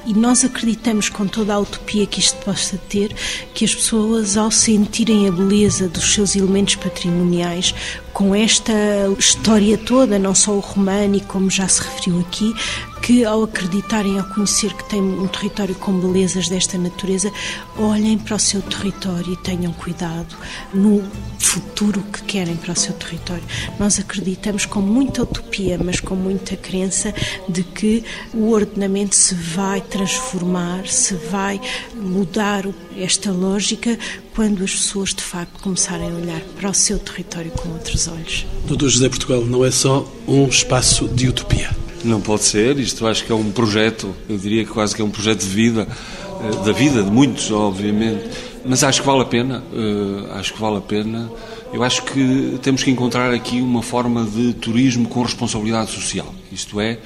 E 0.07 0.14
nós 0.14 0.42
acreditamos 0.42 1.11
com 1.11 1.27
toda 1.27 1.53
a 1.53 1.59
utopia 1.59 2.07
que 2.07 2.18
isto 2.18 2.38
possa 2.38 2.79
ter, 2.88 3.14
que 3.53 3.66
as 3.66 3.75
pessoas, 3.75 4.38
ao 4.38 4.51
sentirem 4.51 5.29
a 5.29 5.33
beleza 5.33 5.87
dos 5.87 6.14
seus 6.14 6.35
elementos 6.35 6.77
patrimoniais, 6.77 7.75
com 8.16 8.35
esta 8.35 8.72
história 9.18 9.76
toda, 9.76 10.18
não 10.18 10.35
só 10.35 10.52
o 10.52 10.59
românico, 10.59 11.26
como 11.26 11.50
já 11.50 11.68
se 11.68 11.83
referiu 11.83 12.20
aqui, 12.20 12.55
que 13.02 13.26
ao 13.26 13.42
acreditarem, 13.42 14.18
ao 14.18 14.24
conhecer 14.24 14.72
que 14.72 14.88
tem 14.88 15.02
um 15.02 15.29
território 15.29 15.74
com 15.74 15.92
belezas 15.92 16.48
desta 16.48 16.79
natureza, 16.79 17.31
olhem 17.76 18.16
para 18.16 18.37
o 18.37 18.38
seu 18.38 18.62
território 18.62 19.35
e 19.35 19.37
tenham 19.37 19.70
cuidado 19.74 20.35
no 20.72 21.05
futuro 21.38 22.02
que 22.11 22.22
querem 22.22 22.57
para 22.57 22.72
o 22.72 22.76
seu 22.76 22.94
território. 22.94 23.44
Nós 23.79 23.98
acreditamos 23.98 24.64
com 24.64 24.81
muita 24.81 25.22
utopia, 25.22 25.79
mas 25.79 26.00
com 26.00 26.14
muita 26.14 26.57
crença 26.57 27.14
de 27.46 27.62
que 27.62 28.02
o 28.33 28.50
ordenamento 28.50 29.14
se 29.14 29.35
vai 29.35 29.83
transformar, 29.83 30.87
se 30.87 31.14
vai 31.14 31.61
mudar 31.94 32.64
esta 32.96 33.31
lógica 33.31 33.98
quando 34.37 34.62
as 34.62 34.72
pessoas 34.72 35.14
de 35.14 35.22
facto 35.22 35.62
começarem 35.62 36.11
a 36.11 36.14
olhar 36.14 36.40
para 36.61 36.68
o 36.68 36.75
seu 36.75 36.99
território 36.99 37.51
com 37.53 37.70
outros 37.70 38.07
olhos. 38.07 38.44
Doutor 38.66 38.90
José 38.90 39.09
Portugal, 39.09 39.40
não 39.46 39.64
é 39.64 39.70
só 39.70 40.07
um 40.29 40.46
espaço 40.46 41.09
de 41.09 41.27
utopia. 41.27 41.75
Não 42.05 42.20
pode 42.20 42.44
ser, 42.44 42.79
isto 42.79 43.07
acho 43.07 43.25
que 43.25 43.33
é 43.33 43.35
um 43.35 43.51
projeto, 43.51 44.14
eu 44.29 44.37
diria 44.37 44.62
que 44.62 44.70
quase 44.70 44.94
que 44.94 45.01
é 45.01 45.05
um 45.05 45.11
projeto 45.11 45.40
de 45.40 45.49
vida, 45.49 45.88
eh, 45.88 46.66
da 46.66 46.72
vida 46.72 47.03
de 47.03 47.11
muitos, 47.11 47.51
obviamente, 47.51 48.29
mas 48.62 48.85
acho 48.85 49.01
que 49.01 49.07
vale 49.07 49.22
a 49.22 49.25
pena, 49.25 49.64
eh, 49.72 50.38
acho 50.38 50.53
que 50.53 50.61
vale 50.61 50.77
a 50.77 50.83
pena. 50.83 51.31
Eu 51.72 51.83
acho 51.83 52.03
que 52.03 52.59
temos 52.61 52.85
que 52.85 52.90
encontrar 52.90 53.33
aqui 53.33 53.62
uma 53.62 53.83
forma 53.83 54.22
de 54.22 54.53
turismo 54.53 55.09
com 55.09 55.22
responsabilidade 55.22 55.90
social, 55.90 56.33
isto 56.53 56.79
é, 56.79 56.99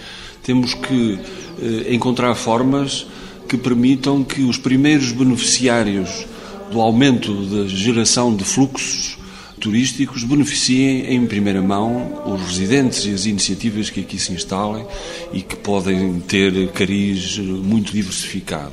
temos 0.42 0.74
que 0.74 1.18
eh, 1.62 1.94
encontrar 1.94 2.34
formas 2.34 3.06
que 3.48 3.56
permitam 3.56 4.24
que 4.24 4.42
os 4.42 4.58
primeiros 4.58 5.12
beneficiários 5.12 6.26
do 6.70 6.80
aumento 6.80 7.34
da 7.46 7.66
geração 7.66 8.34
de 8.34 8.44
fluxos 8.44 9.18
turísticos 9.60 10.24
beneficiem 10.24 11.14
em 11.14 11.26
primeira 11.26 11.60
mão 11.60 12.22
os 12.26 12.58
residentes 12.58 13.04
e 13.04 13.10
as 13.10 13.26
iniciativas 13.26 13.90
que 13.90 14.00
aqui 14.00 14.18
se 14.18 14.32
instalem 14.32 14.86
e 15.32 15.42
que 15.42 15.54
podem 15.54 16.18
ter 16.20 16.68
cariz 16.68 17.36
muito 17.38 17.92
diversificado. 17.92 18.72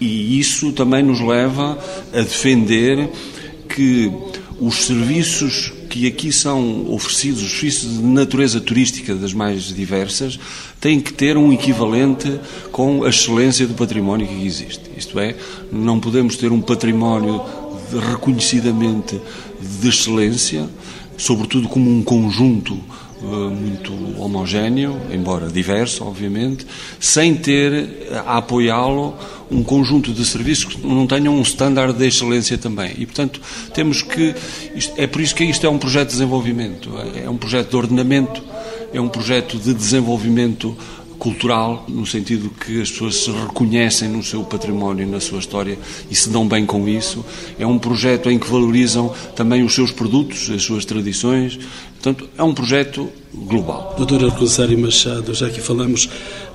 E 0.00 0.38
isso 0.38 0.72
também 0.72 1.02
nos 1.02 1.20
leva 1.20 1.78
a 2.12 2.20
defender 2.20 3.10
que 3.68 4.10
os 4.58 4.86
serviços 4.86 5.72
que 5.94 6.08
aqui 6.08 6.32
são 6.32 6.92
oferecidos, 6.92 7.40
os 7.40 7.52
serviços 7.52 7.98
de 7.98 8.02
natureza 8.02 8.60
turística 8.60 9.14
das 9.14 9.32
mais 9.32 9.72
diversas, 9.72 10.40
têm 10.80 11.00
que 11.00 11.12
ter 11.12 11.36
um 11.36 11.52
equivalente 11.52 12.40
com 12.72 13.04
a 13.04 13.10
excelência 13.10 13.64
do 13.64 13.74
património 13.74 14.26
que 14.26 14.44
existe. 14.44 14.90
Isto 14.96 15.20
é, 15.20 15.36
não 15.70 16.00
podemos 16.00 16.36
ter 16.36 16.50
um 16.50 16.60
património 16.60 17.40
reconhecidamente 18.10 19.20
de 19.80 19.88
excelência, 19.88 20.68
sobretudo 21.16 21.68
como 21.68 21.88
um 21.88 22.02
conjunto 22.02 22.76
muito 23.24 23.92
homogéneo, 24.20 25.00
embora 25.12 25.48
diverso, 25.48 26.04
obviamente, 26.04 26.66
sem 27.00 27.34
ter 27.34 28.08
a 28.26 28.38
apoiá-lo 28.38 29.14
um 29.50 29.62
conjunto 29.62 30.12
de 30.12 30.24
serviços 30.24 30.74
que 30.74 30.86
não 30.86 31.06
tenham 31.06 31.34
um 31.34 31.42
standard 31.42 31.96
de 31.96 32.06
excelência 32.06 32.58
também. 32.58 32.94
E, 32.98 33.06
portanto, 33.06 33.40
temos 33.72 34.02
que. 34.02 34.34
É 34.96 35.06
por 35.06 35.20
isso 35.20 35.34
que 35.34 35.44
isto 35.44 35.66
é 35.66 35.70
um 35.70 35.78
projeto 35.78 36.08
de 36.08 36.14
desenvolvimento, 36.14 36.90
é 37.14 37.28
um 37.28 37.36
projeto 37.36 37.70
de 37.70 37.76
ordenamento, 37.76 38.42
é 38.92 39.00
um 39.00 39.08
projeto 39.08 39.58
de 39.58 39.74
desenvolvimento 39.74 40.76
cultural, 41.24 41.86
no 41.88 42.04
sentido 42.04 42.50
que 42.50 42.82
as 42.82 42.90
pessoas 42.90 43.16
se 43.24 43.30
reconhecem 43.30 44.10
no 44.10 44.22
seu 44.22 44.44
património, 44.44 45.06
na 45.08 45.20
sua 45.20 45.38
história 45.38 45.78
e 46.10 46.14
se 46.14 46.28
dão 46.28 46.46
bem 46.46 46.66
com 46.66 46.86
isso. 46.86 47.24
É 47.58 47.66
um 47.66 47.78
projeto 47.78 48.30
em 48.30 48.38
que 48.38 48.46
valorizam 48.46 49.10
também 49.34 49.62
os 49.62 49.74
seus 49.74 49.90
produtos, 49.90 50.50
as 50.50 50.62
suas 50.62 50.84
tradições. 50.84 51.58
Portanto, 51.94 52.28
é 52.36 52.42
um 52.42 52.52
projeto 52.52 53.08
global. 53.32 53.94
Doutora 53.96 54.28
Rosário 54.28 54.78
Machado, 54.78 55.32
já 55.32 55.48
que 55.48 55.62
falamos 55.62 56.10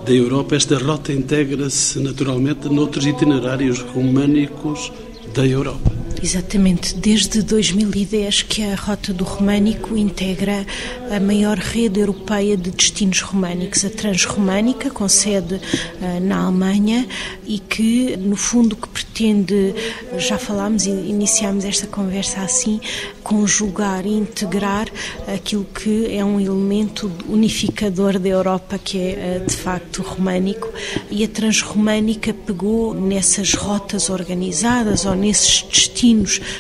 da 0.06 0.14
Europa, 0.14 0.56
esta 0.56 0.78
rota 0.78 1.12
integra-se 1.12 2.00
naturalmente 2.00 2.70
noutros 2.70 3.08
itinerários 3.08 3.80
românicos 3.80 4.92
da 5.34 5.48
Europa. 5.48 5.92
Exatamente, 6.22 6.96
desde 6.96 7.42
2010 7.42 8.42
que 8.42 8.62
a 8.62 8.76
Rota 8.76 9.14
do 9.14 9.24
Românico 9.24 9.96
integra 9.96 10.66
a 11.10 11.20
maior 11.20 11.58
rede 11.58 12.02
europeia 12.02 12.58
de 12.58 12.72
destinos 12.72 13.22
românicos, 13.22 13.86
a 13.86 13.90
Transromânica, 13.90 14.90
com 14.90 15.08
sede 15.08 15.56
uh, 15.56 16.20
na 16.22 16.44
Alemanha 16.44 17.08
e 17.46 17.58
que, 17.58 18.18
no 18.18 18.36
fundo, 18.36 18.76
que 18.76 18.88
pretende, 18.90 19.74
já 20.18 20.38
falámos 20.38 20.86
e 20.86 20.90
iniciámos 20.90 21.64
esta 21.64 21.88
conversa 21.88 22.42
assim, 22.42 22.82
conjugar 23.24 24.06
e 24.06 24.12
integrar 24.12 24.90
aquilo 25.26 25.64
que 25.64 26.14
é 26.14 26.24
um 26.24 26.40
elemento 26.40 27.10
unificador 27.30 28.20
da 28.20 28.28
Europa, 28.28 28.78
que 28.78 28.98
é, 28.98 29.42
uh, 29.42 29.46
de 29.50 29.56
facto, 29.56 30.02
românico, 30.02 30.70
e 31.10 31.24
a 31.24 31.28
Transromânica 31.30 32.34
pegou 32.34 32.94
nessas 32.94 33.54
rotas 33.54 34.10
organizadas 34.10 35.06
ou 35.06 35.16
nesses 35.16 35.62
destinos 35.64 36.09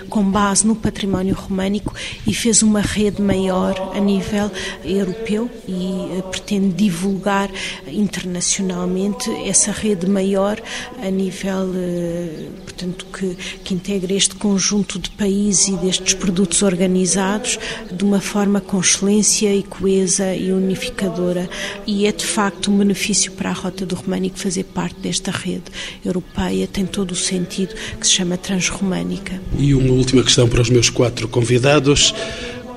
com 0.09 0.23
base 0.23 0.65
no 0.65 0.75
património 0.75 1.35
românico 1.35 1.93
e 2.25 2.33
fez 2.33 2.61
uma 2.61 2.81
rede 2.81 3.21
maior 3.21 3.75
a 3.95 3.99
nível 3.99 4.51
europeu 4.83 5.49
e 5.67 6.17
eh, 6.17 6.21
pretende 6.23 6.73
divulgar 6.73 7.49
internacionalmente 7.87 9.29
essa 9.47 9.71
rede 9.71 10.07
maior 10.07 10.61
a 11.01 11.09
nível, 11.09 11.71
eh, 11.75 12.47
portanto, 12.63 13.05
que, 13.13 13.35
que 13.63 13.73
integra 13.73 14.13
este 14.13 14.35
conjunto 14.35 14.99
de 14.99 15.09
países 15.11 15.67
e 15.67 15.77
destes 15.77 16.13
produtos 16.13 16.61
organizados 16.61 17.57
de 17.91 18.03
uma 18.03 18.19
forma 18.19 18.61
com 18.61 18.79
excelência 18.79 19.53
e 19.53 19.63
coesa 19.63 20.33
e 20.35 20.51
unificadora. 20.51 21.49
E 21.85 22.05
é 22.05 22.11
de 22.11 22.25
facto 22.25 22.71
um 22.71 22.77
benefício 22.77 23.31
para 23.33 23.49
a 23.49 23.53
Rota 23.53 23.85
do 23.85 23.95
Românico 23.95 24.37
fazer 24.37 24.63
parte 24.63 24.99
desta 24.99 25.31
rede 25.31 25.65
europeia, 26.05 26.67
tem 26.67 26.85
todo 26.85 27.11
o 27.11 27.15
sentido 27.15 27.75
que 27.99 28.05
se 28.05 28.13
chama 28.13 28.37
transromânica. 28.37 29.38
E 29.57 29.73
uma 29.73 29.93
última 29.93 30.23
questão 30.23 30.47
para 30.47 30.61
os 30.61 30.69
meus 30.69 30.89
quatro 30.89 31.27
convidados. 31.27 32.13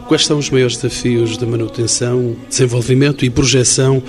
Quais 0.08 0.26
são 0.26 0.38
os 0.38 0.50
maiores 0.50 0.76
desafios 0.76 1.36
da 1.36 1.46
manutenção, 1.46 2.36
desenvolvimento 2.48 3.24
e 3.24 3.30
projeção 3.30 4.02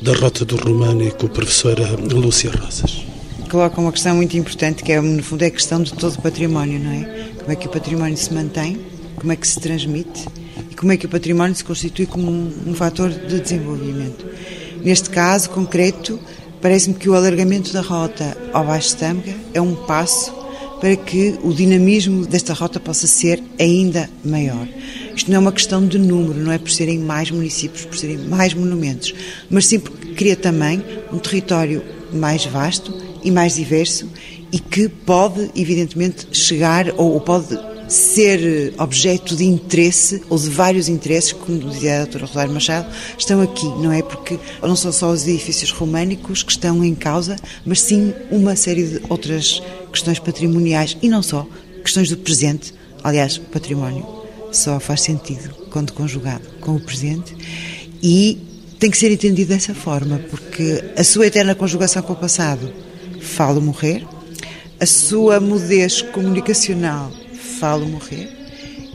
da 0.00 0.14
Rota 0.14 0.44
do 0.44 0.56
Românico, 0.56 1.28
professora 1.28 1.86
Lúcia 2.12 2.50
Rosas? 2.50 3.04
Coloca 3.50 3.80
uma 3.80 3.92
questão 3.92 4.14
muito 4.14 4.36
importante, 4.36 4.82
que 4.82 4.92
é, 4.92 5.00
no 5.00 5.22
fundo, 5.22 5.42
é 5.42 5.46
a 5.46 5.50
questão 5.50 5.82
de 5.82 5.92
todo 5.92 6.14
o 6.14 6.22
património, 6.22 6.78
não 6.78 6.92
é? 6.92 7.30
Como 7.38 7.52
é 7.52 7.56
que 7.56 7.66
o 7.66 7.70
património 7.70 8.16
se 8.16 8.32
mantém, 8.32 8.78
como 9.16 9.32
é 9.32 9.36
que 9.36 9.46
se 9.46 9.60
transmite 9.60 10.26
e 10.70 10.74
como 10.74 10.92
é 10.92 10.96
que 10.96 11.04
o 11.04 11.08
património 11.08 11.54
se 11.54 11.64
constitui 11.64 12.06
como 12.06 12.30
um, 12.30 12.52
um 12.68 12.74
fator 12.74 13.10
de 13.10 13.40
desenvolvimento. 13.40 14.24
Neste 14.82 15.10
caso 15.10 15.50
concreto, 15.50 16.18
parece-me 16.62 16.94
que 16.94 17.08
o 17.08 17.14
alargamento 17.14 17.72
da 17.72 17.82
rota 17.82 18.36
ao 18.52 18.64
Baixo 18.64 18.96
Tâmega 18.96 19.34
é 19.52 19.60
um 19.60 19.74
passo 19.74 20.32
para 20.80 20.96
que 20.96 21.38
o 21.42 21.52
dinamismo 21.52 22.26
desta 22.26 22.54
rota 22.54 22.80
possa 22.80 23.06
ser 23.06 23.42
ainda 23.58 24.08
maior. 24.24 24.66
Isto 25.14 25.30
não 25.30 25.36
é 25.36 25.40
uma 25.40 25.52
questão 25.52 25.86
de 25.86 25.98
número, 25.98 26.40
não 26.40 26.50
é 26.50 26.58
por 26.58 26.70
serem 26.70 26.98
mais 26.98 27.30
municípios, 27.30 27.84
por 27.84 27.96
serem 27.96 28.18
mais 28.18 28.54
monumentos, 28.54 29.14
mas 29.50 29.66
sim 29.66 29.78
porque 29.78 30.14
cria 30.14 30.36
também 30.36 30.82
um 31.12 31.18
território 31.18 31.82
mais 32.12 32.46
vasto 32.46 32.94
e 33.22 33.30
mais 33.30 33.56
diverso 33.56 34.08
e 34.50 34.58
que 34.58 34.88
pode, 34.88 35.50
evidentemente, 35.54 36.26
chegar 36.32 36.92
ou 36.96 37.20
pode 37.20 37.56
ser 37.90 38.72
objeto 38.78 39.34
de 39.34 39.44
interesse 39.44 40.22
ou 40.28 40.38
de 40.38 40.48
vários 40.48 40.88
interesses, 40.88 41.32
como 41.32 41.58
dizia 41.58 41.96
a 41.96 42.04
doutora 42.04 42.24
Rosário 42.24 42.52
Machado, 42.52 42.88
estão 43.18 43.40
aqui, 43.40 43.66
não 43.66 43.92
é? 43.92 44.00
Porque 44.00 44.38
não 44.62 44.76
são 44.76 44.92
só 44.92 45.10
os 45.10 45.26
edifícios 45.26 45.72
românicos 45.72 46.42
que 46.42 46.52
estão 46.52 46.84
em 46.84 46.94
causa, 46.94 47.36
mas 47.66 47.80
sim 47.80 48.14
uma 48.30 48.54
série 48.54 48.84
de 48.84 49.02
outras 49.08 49.60
questões 49.92 50.20
patrimoniais 50.20 50.96
e 51.02 51.08
não 51.08 51.22
só, 51.22 51.46
questões 51.82 52.08
do 52.08 52.16
presente. 52.16 52.72
Aliás, 53.02 53.36
o 53.38 53.42
património 53.42 54.06
só 54.52 54.78
faz 54.78 55.02
sentido 55.02 55.50
quando 55.70 55.92
conjugado 55.92 56.48
com 56.60 56.76
o 56.76 56.80
presente 56.80 57.34
e 58.02 58.38
tem 58.78 58.90
que 58.90 58.98
ser 58.98 59.10
entendido 59.10 59.50
dessa 59.50 59.74
forma, 59.74 60.20
porque 60.30 60.84
a 60.96 61.04
sua 61.04 61.26
eterna 61.26 61.54
conjugação 61.54 62.02
com 62.02 62.12
o 62.12 62.16
passado 62.16 62.72
fala 63.20 63.60
morrer, 63.60 64.06
a 64.78 64.86
sua 64.86 65.40
mudez 65.40 66.00
comunicacional 66.02 67.10
fala 67.60 67.84
o 67.84 67.88
morrer 67.88 68.28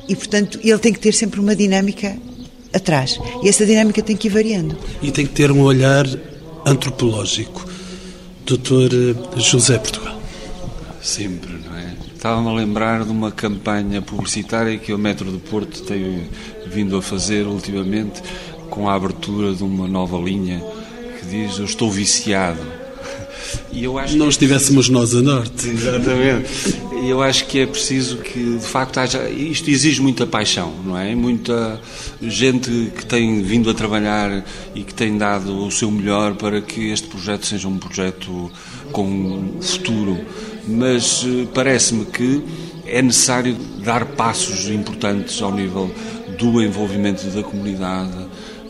e, 0.08 0.16
portanto, 0.16 0.60
ele 0.64 0.80
tem 0.80 0.92
que 0.92 1.00
ter 1.00 1.14
sempre 1.14 1.40
uma 1.40 1.56
dinâmica 1.56 2.18
atrás. 2.74 3.20
E 3.44 3.50
essa 3.50 3.66
dinâmica 3.66 4.02
tem 4.02 4.18
que 4.18 4.28
ir 4.28 4.32
variando. 4.32 4.76
E 5.02 5.12
tem 5.12 5.26
que 5.26 5.34
ter 5.34 5.52
um 5.52 5.62
olhar 5.62 6.06
antropológico. 6.66 7.66
Doutor 8.46 8.90
José 9.38 9.78
Portugal. 9.78 10.20
Sempre, 11.02 11.54
não 11.66 11.76
é? 11.78 11.94
Estava-me 12.14 12.50
a 12.50 12.54
lembrar 12.54 13.04
de 13.04 13.12
uma 13.12 13.32
campanha 13.32 14.02
publicitária 14.02 14.78
que 14.78 14.94
o 14.94 14.98
Metro 14.98 15.32
do 15.32 15.40
Porto 15.40 15.82
tem 15.84 16.28
vindo 16.68 16.98
a 16.98 17.02
fazer 17.02 17.46
ultimamente 17.46 18.22
com 18.70 18.90
a 18.90 18.96
abertura 18.96 19.54
de 19.54 19.64
uma 19.64 19.88
nova 19.88 20.18
linha 20.18 20.64
que 21.20 21.26
diz 21.28 21.58
Eu 21.60 21.66
estou 21.66 21.90
viciado. 21.90 22.85
E 23.76 23.84
eu 23.84 24.00
acho 24.00 24.18
Não 24.18 24.30
estivéssemos 24.30 24.90
nós 24.90 25.14
a 25.14 25.22
norte. 25.22 25.68
Exatamente. 25.70 26.80
E 27.04 27.10
eu 27.10 27.22
acho 27.22 27.46
que 27.46 27.60
é 27.60 27.66
preciso 27.68 28.18
que, 28.18 28.58
de 28.58 28.66
facto, 28.66 28.98
haja. 28.98 29.30
Isto 29.30 29.70
exige 29.70 30.02
muita 30.02 30.26
paixão, 30.26 30.74
não 30.84 30.98
é? 30.98 31.14
Muita 31.14 31.80
gente 32.22 32.92
que 32.96 33.06
tem 33.06 33.44
vindo 33.44 33.70
a 33.70 33.74
trabalhar 33.74 34.44
e 34.74 34.82
que 34.82 34.94
tem 34.94 35.18
dado 35.18 35.66
o 35.66 35.70
seu 35.70 35.92
melhor 35.92 36.36
para 36.36 36.62
que 36.62 36.90
este 36.90 37.08
projeto 37.08 37.46
seja 37.46 37.68
um 37.68 37.78
projeto 37.78 38.50
com 38.92 39.60
futuro 39.62 40.18
mas 40.68 41.26
eh, 41.26 41.48
parece-me 41.54 42.06
que 42.06 42.44
é 42.86 43.02
necessário 43.02 43.56
dar 43.84 44.06
passos 44.06 44.68
importantes 44.70 45.42
ao 45.42 45.52
nível 45.52 45.92
do 46.38 46.62
envolvimento 46.62 47.26
da 47.28 47.44
comunidade, 47.44 48.14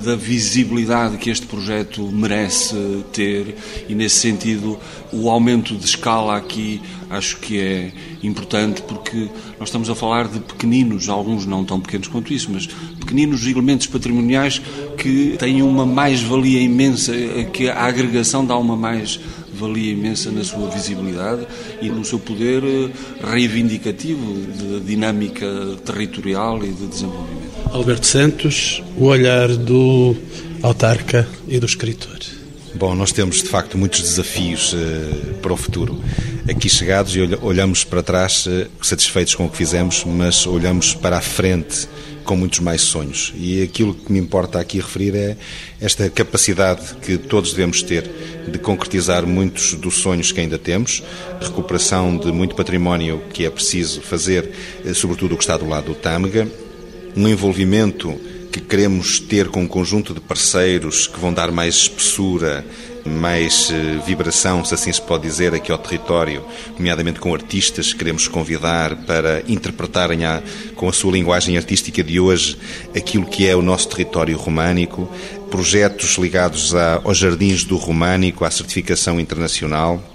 da 0.01 0.15
visibilidade 0.15 1.17
que 1.17 1.29
este 1.29 1.45
projeto 1.45 2.01
merece 2.11 2.75
ter 3.11 3.55
e, 3.87 3.95
nesse 3.95 4.17
sentido, 4.17 4.77
o 5.11 5.29
aumento 5.29 5.75
de 5.75 5.85
escala 5.85 6.35
aqui 6.37 6.81
acho 7.09 7.37
que 7.37 7.59
é 7.59 7.91
importante 8.23 8.81
porque 8.81 9.29
nós 9.59 9.69
estamos 9.69 9.89
a 9.89 9.95
falar 9.95 10.27
de 10.27 10.39
pequeninos, 10.39 11.09
alguns 11.09 11.45
não 11.45 11.63
tão 11.63 11.79
pequenos 11.79 12.07
quanto 12.07 12.33
isso, 12.33 12.49
mas 12.51 12.67
pequeninos 12.99 13.45
elementos 13.45 13.87
patrimoniais 13.87 14.61
que 14.97 15.35
têm 15.37 15.61
uma 15.61 15.85
mais-valia 15.85 16.61
imensa, 16.61 17.13
que 17.53 17.69
a 17.69 17.83
agregação 17.83 18.45
dá 18.45 18.57
uma 18.57 18.75
mais 18.75 19.19
valia 19.55 19.93
imensa 19.93 20.31
na 20.31 20.43
sua 20.43 20.69
visibilidade 20.69 21.47
e 21.81 21.89
no 21.89 22.03
seu 22.03 22.19
poder 22.19 22.63
eh, 22.63 22.91
reivindicativo 23.23 24.33
de 24.51 24.81
dinâmica 24.81 25.47
territorial 25.85 26.63
e 26.63 26.71
de 26.71 26.87
desenvolvimento. 26.87 27.44
Alberto 27.75 28.07
Santos, 28.07 28.81
o 28.95 29.03
olhar 29.07 29.49
do 29.49 30.15
autarca 30.63 31.27
e 31.45 31.59
do 31.59 31.65
escritor. 31.65 32.19
Bom, 32.73 32.95
nós 32.95 33.11
temos 33.11 33.43
de 33.43 33.49
facto 33.49 33.77
muitos 33.77 33.99
desafios 33.99 34.71
uh, 34.71 34.77
para 35.41 35.51
o 35.51 35.57
futuro. 35.57 36.01
Aqui 36.49 36.69
chegados 36.69 37.13
e 37.17 37.19
olhamos 37.41 37.83
para 37.83 38.01
trás 38.01 38.45
uh, 38.45 38.65
satisfeitos 38.81 39.35
com 39.35 39.45
o 39.45 39.49
que 39.49 39.57
fizemos, 39.57 40.05
mas 40.05 40.47
olhamos 40.47 40.93
para 40.93 41.17
a 41.17 41.21
frente 41.21 41.89
com 42.23 42.37
muitos 42.37 42.59
mais 42.59 42.79
sonhos. 42.79 43.33
E 43.35 43.61
aquilo 43.61 43.93
que 43.93 44.09
me 44.09 44.19
importa 44.19 44.57
aqui 44.57 44.77
referir 44.77 45.13
é 45.13 45.37
esta 45.81 46.09
capacidade 46.09 46.95
que 47.01 47.17
todos 47.17 47.51
devemos 47.51 47.83
ter 47.83 48.09
de 48.47 48.57
concretizar 48.57 49.27
muitos 49.27 49.73
dos 49.73 49.95
sonhos 49.95 50.31
que 50.31 50.39
ainda 50.39 50.57
temos, 50.57 51.03
recuperação 51.41 52.17
de 52.17 52.31
muito 52.31 52.55
património 52.55 53.21
que 53.33 53.45
é 53.45 53.49
preciso 53.49 53.99
fazer, 53.99 54.49
eh, 54.85 54.93
sobretudo 54.93 55.35
o 55.35 55.37
que 55.37 55.43
está 55.43 55.57
do 55.57 55.67
lado 55.67 55.87
do 55.87 55.95
Tâmega, 55.95 56.47
um 57.15 57.27
envolvimento 57.27 58.19
que 58.51 58.59
queremos 58.61 59.19
ter 59.19 59.49
com 59.49 59.63
um 59.63 59.67
conjunto 59.67 60.13
de 60.13 60.21
parceiros 60.21 61.07
que 61.07 61.19
vão 61.19 61.33
dar 61.33 61.51
mais 61.51 61.75
espessura 61.75 62.65
mais 63.05 63.69
eh, 63.71 64.01
vibração, 64.05 64.65
se 64.65 64.73
assim 64.73 64.91
se 64.91 65.01
pode 65.01 65.23
dizer, 65.23 65.53
aqui 65.53 65.71
ao 65.71 65.77
território, 65.77 66.43
nomeadamente 66.75 67.19
com 67.19 67.33
artistas 67.33 67.93
que 67.93 67.99
queremos 67.99 68.27
convidar 68.27 68.95
para 69.05 69.43
interpretarem 69.47 70.25
a, 70.25 70.41
com 70.75 70.89
a 70.89 70.93
sua 70.93 71.11
linguagem 71.11 71.55
artística 71.55 72.03
de 72.03 72.19
hoje 72.19 72.57
aquilo 72.95 73.25
que 73.25 73.47
é 73.47 73.55
o 73.55 73.61
nosso 73.61 73.89
território 73.89 74.35
românico, 74.37 75.09
projetos 75.51 76.17
ligados 76.17 76.73
a, 76.73 77.01
aos 77.03 77.17
jardins 77.17 77.63
do 77.63 77.77
românico, 77.77 78.43
à 78.43 78.49
certificação 78.49 79.19
internacional 79.19 80.14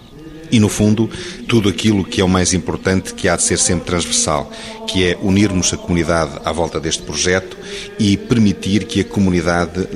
e, 0.50 0.58
no 0.58 0.68
fundo, 0.68 1.08
tudo 1.46 1.68
aquilo 1.68 2.04
que 2.04 2.20
é 2.20 2.24
o 2.24 2.28
mais 2.28 2.52
importante, 2.52 3.14
que 3.14 3.28
há 3.28 3.36
de 3.36 3.42
ser 3.42 3.58
sempre 3.58 3.86
transversal, 3.86 4.50
que 4.86 5.04
é 5.04 5.18
unirmos 5.22 5.72
a 5.72 5.76
comunidade 5.76 6.32
à 6.44 6.52
volta 6.52 6.80
deste 6.80 7.02
projeto 7.02 7.56
e 7.98 8.16
permitir 8.16 8.84
que 8.84 9.00
a 9.00 9.04
comunidade 9.04 9.86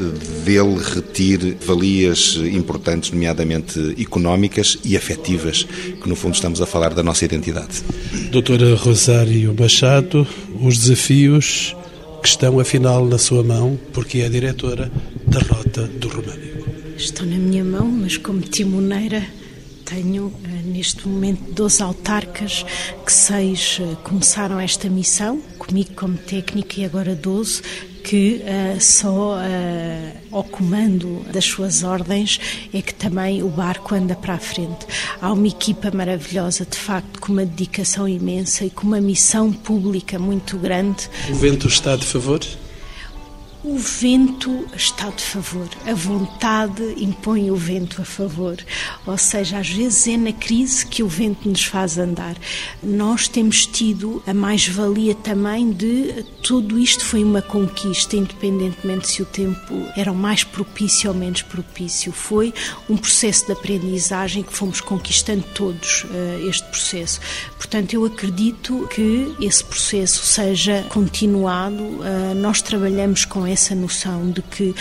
dele 0.45 0.77
retire 0.81 1.57
valias 1.65 2.37
importantes, 2.53 3.11
nomeadamente 3.11 3.95
económicas 3.99 4.79
e 4.85 4.97
afetivas, 4.97 5.65
que 5.65 6.09
no 6.09 6.15
fundo 6.15 6.35
estamos 6.35 6.61
a 6.61 6.67
falar 6.67 6.95
da 6.95 7.03
nossa 7.03 7.25
identidade. 7.25 7.83
Doutora 8.31 8.75
Rosário 8.75 9.55
Machado, 9.59 10.27
os 10.61 10.79
desafios 10.79 11.75
que 12.23 12.29
estão 12.29 12.59
afinal 12.59 13.05
na 13.05 13.19
sua 13.19 13.43
mão, 13.43 13.79
porque 13.93 14.19
é 14.19 14.27
a 14.27 14.29
diretora 14.29 14.91
da 15.27 15.41
Rota 15.41 15.83
do 15.83 16.09
Românico. 16.09 16.69
Estão 16.97 17.27
na 17.27 17.37
minha 17.37 17.65
mão, 17.65 17.87
mas 17.87 18.17
como 18.17 18.41
timoneira 18.41 19.23
tenho 19.85 20.33
eh, 20.45 20.49
neste 20.65 21.07
momento 21.09 21.53
12 21.53 21.83
autarcas, 21.83 22.65
que 23.05 23.13
seis 23.13 23.79
eh, 23.81 23.97
começaram 24.03 24.59
esta 24.59 24.89
missão, 24.89 25.41
comigo 25.59 25.93
como 25.95 26.17
técnica, 26.17 26.81
e 26.81 26.85
agora 26.85 27.15
12 27.15 27.63
que 28.05 28.43
uh, 28.45 28.81
só 28.81 29.39
uh, 29.39 30.13
ao 30.31 30.45
comando 30.45 31.25
das 31.33 31.47
suas 31.47 31.83
ordens 31.83 32.39
é 32.73 32.83
que 32.83 32.93
também 32.93 33.43
o 33.43 33.49
barco 33.49 33.95
anda 33.95 34.15
para 34.15 34.35
a 34.35 34.39
frente. 34.39 34.87
Há 35.21 35.33
uma 35.33 35.49
equipa 35.49 35.91
maravilhosa, 35.91 36.67
de 36.67 36.77
facto, 36.77 37.19
com 37.19 37.33
uma 37.33 37.47
dedicação 37.47 38.07
imensa 38.07 38.67
e 38.67 38.71
com 38.71 38.87
uma 38.87 39.01
missão 39.01 39.51
pública 39.51 40.19
muito 40.19 40.59
grande. 40.59 41.09
O 41.31 41.35
vento 41.35 41.67
está 41.67 41.97
de 41.97 42.05
favor? 42.05 42.41
O 43.67 43.79
vento 43.79 44.67
está 44.77 45.09
de 45.09 45.25
favor, 45.25 45.67
a 45.87 45.95
vontade 45.95 47.03
impõe 47.03 47.51
o 47.51 47.57
vento 47.57 48.03
a 48.03 48.05
favor. 48.05 48.59
Ou 49.07 49.17
seja, 49.17 49.57
às 49.57 49.71
vezes 49.71 50.07
é 50.07 50.19
na 50.19 50.35
crise 50.35 50.85
que 50.85 51.03
o 51.03 51.09
vento 51.09 51.49
nos 51.49 51.65
faz 51.65 51.97
andar. 51.97 52.37
Nós 52.83 53.27
temos 53.27 53.65
tido 53.65 54.23
a 54.27 54.35
mais-valia 54.35 55.15
também 55.15 55.73
de 55.73 56.27
tudo 56.43 56.79
isto 56.79 57.03
foi 57.07 57.25
uma 57.25 57.41
conquista, 57.41 58.17
independentemente 58.17 59.09
se 59.09 59.23
o 59.23 59.25
tempo 59.25 59.75
era 59.97 60.13
mais 60.13 60.45
propício 60.45 61.11
ou 61.11 61.17
menos 61.17 61.41
propício. 61.41 62.13
Foi 62.13 62.53
um 62.87 62.99
processo 62.99 63.47
de 63.47 63.53
aprendizagem 63.53 64.43
que 64.43 64.53
fomos 64.53 64.83
conquistando 64.83 65.43
todos 65.55 66.05
uh, 66.05 66.47
este 66.47 66.69
processo. 66.69 67.19
Portanto, 67.57 67.95
eu 67.95 68.05
acredito 68.05 68.87
que 68.95 69.35
esse 69.41 69.65
processo 69.65 70.23
seja 70.23 70.85
continuado. 70.91 71.83
Uh, 71.83 72.35
nós 72.37 72.61
trabalhamos 72.61 73.25
com 73.25 73.47
essa 73.55 73.75
noção 73.75 74.31
de 74.31 74.43
que 74.43 74.75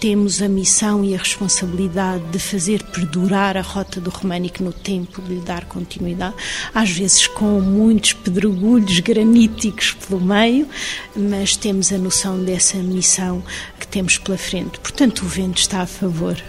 temos 0.00 0.40
a 0.40 0.48
missão 0.48 1.04
e 1.04 1.14
a 1.14 1.18
responsabilidade 1.18 2.24
de 2.30 2.38
fazer 2.38 2.82
perdurar 2.84 3.58
a 3.58 3.60
rota 3.60 4.00
do 4.00 4.08
românico 4.08 4.64
no 4.64 4.72
tempo, 4.72 5.20
de 5.20 5.34
lhe 5.34 5.40
dar 5.40 5.66
continuidade, 5.66 6.34
às 6.74 6.90
vezes 6.90 7.26
com 7.26 7.60
muitos 7.60 8.14
pedregulhos 8.14 8.98
graníticos 9.00 9.92
pelo 9.92 10.18
meio, 10.18 10.66
mas 11.14 11.54
temos 11.54 11.92
a 11.92 11.98
noção 11.98 12.42
dessa 12.42 12.78
missão 12.78 13.42
que 13.78 13.86
temos 13.86 14.16
pela 14.16 14.38
frente. 14.38 14.80
Portanto, 14.80 15.20
o 15.20 15.28
vento 15.28 15.58
está 15.58 15.82
a 15.82 15.86
favor. 15.86 16.42